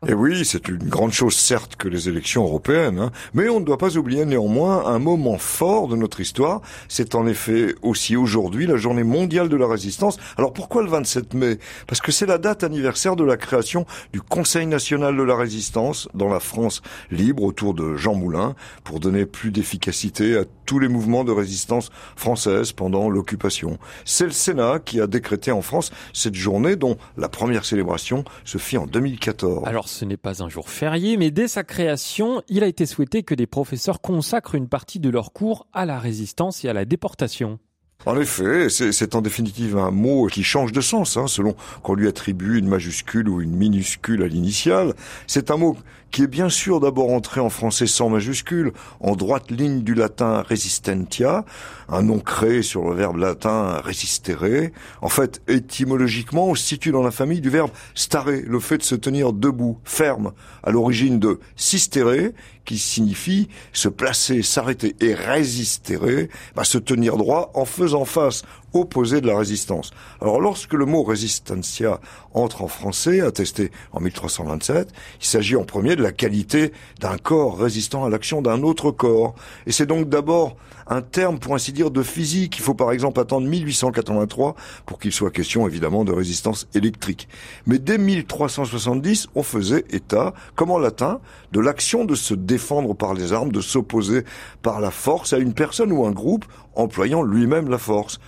Et 0.09 0.15
oui, 0.15 0.45
c'est 0.45 0.69
une 0.69 0.89
grande 0.89 1.13
chose 1.13 1.35
certes 1.35 1.75
que 1.75 1.89
les 1.89 2.09
élections 2.09 2.45
européennes, 2.45 3.01
hein, 3.01 3.11
mais 3.35 3.49
on 3.49 3.59
ne 3.59 3.65
doit 3.65 3.77
pas 3.77 3.97
oublier 3.97 4.25
néanmoins 4.25 4.87
un 4.87 5.01
moment 5.01 5.37
fort 5.37 5.89
de 5.89 5.97
notre 5.97 6.21
histoire. 6.21 6.61
C'est 6.87 7.17
en 7.17 7.27
effet 7.27 7.75
aussi 7.83 8.15
aujourd'hui 8.15 8.69
la 8.69 8.77
journée 8.77 9.03
mondiale 9.03 9.49
de 9.49 9.57
la 9.57 9.67
résistance. 9.67 10.17
Alors 10.37 10.53
pourquoi 10.53 10.85
le 10.85 10.91
27 10.91 11.35
mai? 11.35 11.59
Parce 11.89 12.01
que 12.01 12.13
c'est 12.13 12.27
la 12.27 12.39
date 12.39 12.63
anniversaire 12.63 13.17
de 13.17 13.25
la 13.25 13.37
création 13.37 13.85
du 14.13 14.21
Conseil 14.21 14.69
national 14.69 15.17
de 15.17 15.23
la 15.25 15.35
résistance 15.35 16.09
dans 16.15 16.29
la 16.29 16.39
France 16.39 16.83
libre 17.11 17.43
autour 17.43 17.75
de 17.75 17.97
Jean 17.97 18.15
Moulin 18.15 18.55
pour 18.85 19.01
donner 19.01 19.27
plus 19.27 19.51
d'efficacité 19.51 20.37
à 20.37 20.45
tous 20.67 20.79
les 20.79 20.89
mouvements 20.89 21.25
de 21.25 21.33
résistance 21.33 21.91
française 22.15 22.71
pendant 22.71 23.09
l'occupation. 23.09 23.79
C'est 24.05 24.25
le 24.25 24.31
Sénat 24.31 24.79
qui 24.85 25.01
a 25.01 25.09
décrété 25.09 25.51
en 25.51 25.63
France 25.63 25.91
cette 26.13 26.35
journée 26.37 26.77
dont 26.77 26.97
la 27.17 27.29
première 27.29 27.65
célébration 27.65 28.25
se 28.45 28.59
fit 28.59 28.79
en 28.79 28.87
2014. 28.87 29.67
Alors 29.67 29.89
ce 29.97 30.05
n'est 30.05 30.17
pas 30.17 30.43
un 30.43 30.49
jour 30.49 30.69
férié, 30.69 31.17
mais 31.17 31.31
dès 31.31 31.49
sa 31.49 31.65
création, 31.65 32.43
il 32.49 32.63
a 32.63 32.67
été 32.67 32.85
souhaité 32.85 33.23
que 33.23 33.35
des 33.35 33.47
professeurs 33.47 34.01
consacrent 34.01 34.55
une 34.55 34.69
partie 34.69 35.01
de 35.01 35.09
leurs 35.09 35.33
cours 35.33 35.67
à 35.73 35.87
la 35.87 35.99
résistance 35.99 36.65
et 36.65 36.69
à 36.69 36.75
la 36.75 36.85
déportation. 36.85 37.59
En 38.05 38.21
effet, 38.21 38.69
c'est 38.69 39.15
en 39.17 39.23
définitive 39.23 39.77
un 39.77 39.91
mot 39.91 40.27
qui 40.27 40.45
change 40.45 40.71
de 40.71 40.81
sens, 40.81 41.17
hein, 41.17 41.27
selon 41.27 41.57
qu'on 41.83 41.95
lui 41.95 42.07
attribue 42.07 42.59
une 42.59 42.69
majuscule 42.69 43.29
ou 43.29 43.41
une 43.41 43.57
minuscule 43.57 44.23
à 44.23 44.29
l'initiale. 44.29 44.95
C'est 45.27 45.51
un 45.51 45.57
mot 45.57 45.77
qui 46.13 46.23
est 46.23 46.29
bien 46.29 46.49
sûr 46.49 46.79
d'abord 46.79 47.11
entré 47.11 47.41
en 47.41 47.51
français 47.51 47.87
sans 47.87 48.09
majuscule, 48.09 48.73
en 49.01 49.17
droite 49.17 49.51
ligne 49.51 49.83
du 49.83 49.95
latin 49.95 50.43
resistentia, 50.43 51.45
un 51.89 52.03
nom 52.03 52.21
créé 52.21 52.63
sur 52.63 52.89
le 52.89 52.95
verbe 52.95 53.17
latin 53.17 53.81
resistere. 53.81 54.71
En 55.03 55.09
fait, 55.09 55.43
étymologiquement, 55.49 56.49
on 56.49 56.55
se 56.55 56.65
situe 56.65 56.93
dans 56.93 57.03
la 57.03 57.11
famille 57.11 57.41
du 57.41 57.51
verbe 57.51 57.71
stare, 57.95 58.31
le 58.47 58.61
fait 58.61 58.79
de 58.79 58.83
se 58.83 58.95
tenir 58.95 59.33
debout, 59.33 59.79
ferme, 59.85 60.33
à 60.63 60.71
l'origine 60.71 61.19
de 61.19 61.41
sistere, 61.57 62.31
qui 62.65 62.79
signifie 62.79 63.49
se 63.73 63.89
placer, 63.89 64.43
s'arrêter, 64.43 64.97
et 65.01 65.15
résistere, 65.15 66.29
bah, 66.55 66.65
se 66.65 66.79
tenir 66.79 67.17
droit 67.17 67.51
en 67.55 67.65
faisant 67.65 67.86
face 68.05 68.43
opposé 68.81 69.21
de 69.21 69.27
la 69.27 69.37
résistance. 69.37 69.91
Alors 70.21 70.41
lorsque 70.41 70.73
le 70.73 70.87
mot 70.87 71.03
resistencia 71.03 72.01
entre 72.35 72.63
en 72.63 72.69
français, 72.69 73.21
attesté 73.21 73.71
en 73.93 74.01
1327, 74.01 74.93
il 75.21 75.27
s'agit 75.27 75.57
en 75.57 75.65
premier 75.65 75.97
de 75.97 76.03
la 76.03 76.13
qualité 76.13 76.73
d'un 77.01 77.19
corps 77.19 77.59
résistant 77.59 78.05
à 78.05 78.11
l'action 78.11 78.43
d'un 78.43 78.63
autre 78.63 78.91
corps. 78.91 79.35
Et 79.67 79.73
c'est 79.73 79.87
donc 79.87 80.09
d'abord 80.09 80.57
un 80.87 81.03
terme, 81.03 81.39
pour 81.39 81.55
ainsi 81.55 81.73
dire, 81.73 81.91
de 81.91 82.03
physique. 82.03 82.59
Il 82.59 82.63
faut 82.63 82.75
par 82.75 82.93
exemple 82.93 83.21
attendre 83.21 83.47
1883 83.47 84.55
pour 84.85 84.99
qu'il 84.99 85.13
soit 85.13 85.31
question 85.31 85.67
évidemment 85.67 86.05
de 86.05 86.13
résistance 86.13 86.69
électrique. 86.75 87.29
Mais 87.67 87.79
dès 87.79 87.99
1370, 87.99 89.29
on 89.35 89.43
faisait 89.43 89.85
état, 89.91 90.33
comme 90.55 90.71
en 90.71 90.79
latin, 90.79 91.21
de 91.53 91.61
l'action 91.61 92.05
de 92.05 92.15
se 92.15 92.35
défendre 92.35 92.95
par 92.95 93.15
les 93.15 93.33
armes, 93.33 93.51
de 93.51 93.61
s'opposer 93.61 94.25
par 94.63 94.81
la 94.81 94.91
force 94.91 95.33
à 95.33 95.39
une 95.39 95.55
personne 95.55 95.93
ou 95.93 96.07
un 96.07 96.13
groupe 96.13 96.45
employant 96.75 97.23
lui-même 97.23 97.69
la 97.69 97.79
force. 97.79 98.21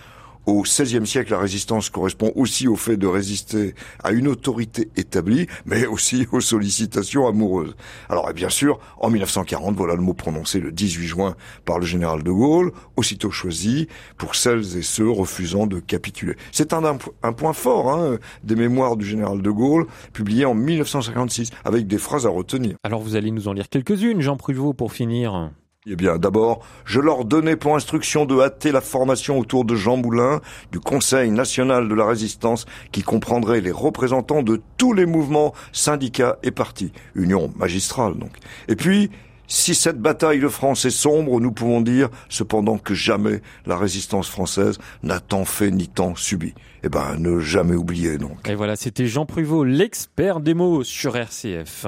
Au 0.45 0.63
XVIe 0.63 1.05
siècle, 1.05 1.31
la 1.31 1.39
résistance 1.39 1.89
correspond 1.89 2.31
aussi 2.35 2.67
au 2.67 2.75
fait 2.75 2.97
de 2.97 3.05
résister 3.05 3.75
à 4.03 4.11
une 4.11 4.27
autorité 4.27 4.89
établie, 4.95 5.47
mais 5.65 5.85
aussi 5.85 6.27
aux 6.31 6.41
sollicitations 6.41 7.27
amoureuses. 7.27 7.75
Alors, 8.09 8.31
bien 8.33 8.49
sûr, 8.49 8.79
en 8.99 9.09
1940, 9.09 9.75
voilà 9.75 9.95
le 9.95 10.01
mot 10.01 10.13
prononcé 10.13 10.59
le 10.59 10.71
18 10.71 11.07
juin 11.07 11.35
par 11.65 11.79
le 11.79 11.85
général 11.85 12.23
de 12.23 12.31
Gaulle, 12.31 12.71
aussitôt 12.95 13.31
choisi 13.31 13.87
pour 14.17 14.35
celles 14.35 14.77
et 14.77 14.81
ceux 14.81 15.09
refusant 15.09 15.67
de 15.67 15.79
capituler. 15.79 16.35
C'est 16.51 16.73
un, 16.73 16.97
un, 17.23 17.33
point 17.33 17.53
fort 17.53 17.91
hein, 17.91 18.17
des 18.43 18.55
mémoires 18.55 18.97
du 18.97 19.05
général 19.05 19.41
de 19.41 19.51
Gaulle, 19.51 19.85
publié 20.13 20.45
en 20.45 20.55
1956, 20.55 21.51
avec 21.63 21.85
des 21.85 21.97
phrases 21.97 22.25
à 22.25 22.29
retenir. 22.29 22.75
Alors, 22.83 23.01
vous 23.01 23.15
allez 23.15 23.31
nous 23.31 23.47
en 23.47 23.53
lire 23.53 23.69
quelques-unes, 23.69 24.21
Jean 24.21 24.37
Pruvot, 24.37 24.73
pour 24.73 24.93
finir. 24.93 25.51
Eh 25.91 25.95
bien, 25.95 26.17
d'abord, 26.17 26.59
je 26.85 26.99
leur 26.99 27.25
donnais 27.25 27.55
pour 27.55 27.75
instruction 27.75 28.25
de 28.25 28.39
hâter 28.39 28.71
la 28.71 28.79
formation 28.79 29.39
autour 29.39 29.65
de 29.65 29.75
Jean 29.75 29.97
Moulin 29.97 30.39
du 30.71 30.79
Conseil 30.79 31.31
national 31.31 31.89
de 31.89 31.95
la 31.95 32.05
résistance 32.05 32.67
qui 32.91 33.01
comprendrait 33.01 33.59
les 33.59 33.71
représentants 33.71 34.43
de 34.43 34.61
tous 34.77 34.93
les 34.93 35.07
mouvements, 35.07 35.55
syndicats 35.71 36.37
et 36.43 36.51
partis. 36.51 36.93
Union 37.15 37.51
magistrale, 37.57 38.19
donc. 38.19 38.33
Et 38.67 38.75
puis, 38.75 39.09
si 39.47 39.73
cette 39.73 39.99
bataille 39.99 40.39
de 40.39 40.47
France 40.47 40.85
est 40.85 40.91
sombre, 40.91 41.39
nous 41.39 41.51
pouvons 41.51 41.81
dire 41.81 42.09
cependant 42.29 42.77
que 42.77 42.93
jamais 42.93 43.41
la 43.65 43.75
résistance 43.75 44.29
française 44.29 44.77
n'a 45.01 45.19
tant 45.19 45.43
fait 45.43 45.71
ni 45.71 45.87
tant 45.87 46.13
subi. 46.15 46.53
Eh 46.83 46.89
ben, 46.89 47.15
ne 47.17 47.39
jamais 47.39 47.75
oublier 47.75 48.19
donc. 48.19 48.47
Et 48.47 48.53
voilà, 48.53 48.75
c'était 48.75 49.07
Jean 49.07 49.25
Pruvot, 49.25 49.63
l'expert 49.63 50.39
des 50.39 50.53
mots 50.53 50.83
sur 50.83 51.17
RCF. 51.17 51.87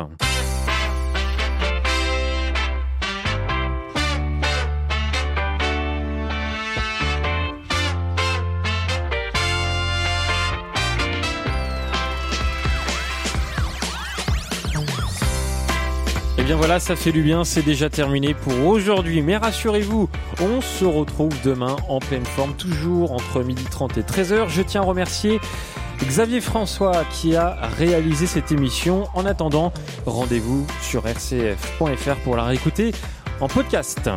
Et 16.41 16.43
eh 16.43 16.47
bien 16.47 16.55
voilà, 16.55 16.79
ça 16.79 16.95
fait 16.95 17.11
du 17.11 17.21
bien, 17.21 17.43
c'est 17.43 17.61
déjà 17.61 17.87
terminé 17.91 18.33
pour 18.33 18.65
aujourd'hui. 18.65 19.21
Mais 19.21 19.37
rassurez-vous, 19.37 20.09
on 20.41 20.59
se 20.59 20.83
retrouve 20.85 21.31
demain 21.43 21.75
en 21.87 21.99
pleine 21.99 22.25
forme, 22.25 22.55
toujours 22.55 23.11
entre 23.11 23.43
12h30 23.43 23.99
et 23.99 24.01
13h. 24.01 24.49
Je 24.49 24.63
tiens 24.63 24.81
à 24.81 24.85
remercier 24.85 25.39
Xavier 26.03 26.41
François 26.41 27.03
qui 27.11 27.35
a 27.35 27.69
réalisé 27.77 28.25
cette 28.25 28.51
émission. 28.51 29.07
En 29.13 29.27
attendant, 29.27 29.71
rendez-vous 30.07 30.65
sur 30.81 31.03
rcf.fr 31.03 32.15
pour 32.23 32.35
la 32.35 32.45
réécouter 32.45 32.91
en 33.39 33.47
podcast. 33.47 34.09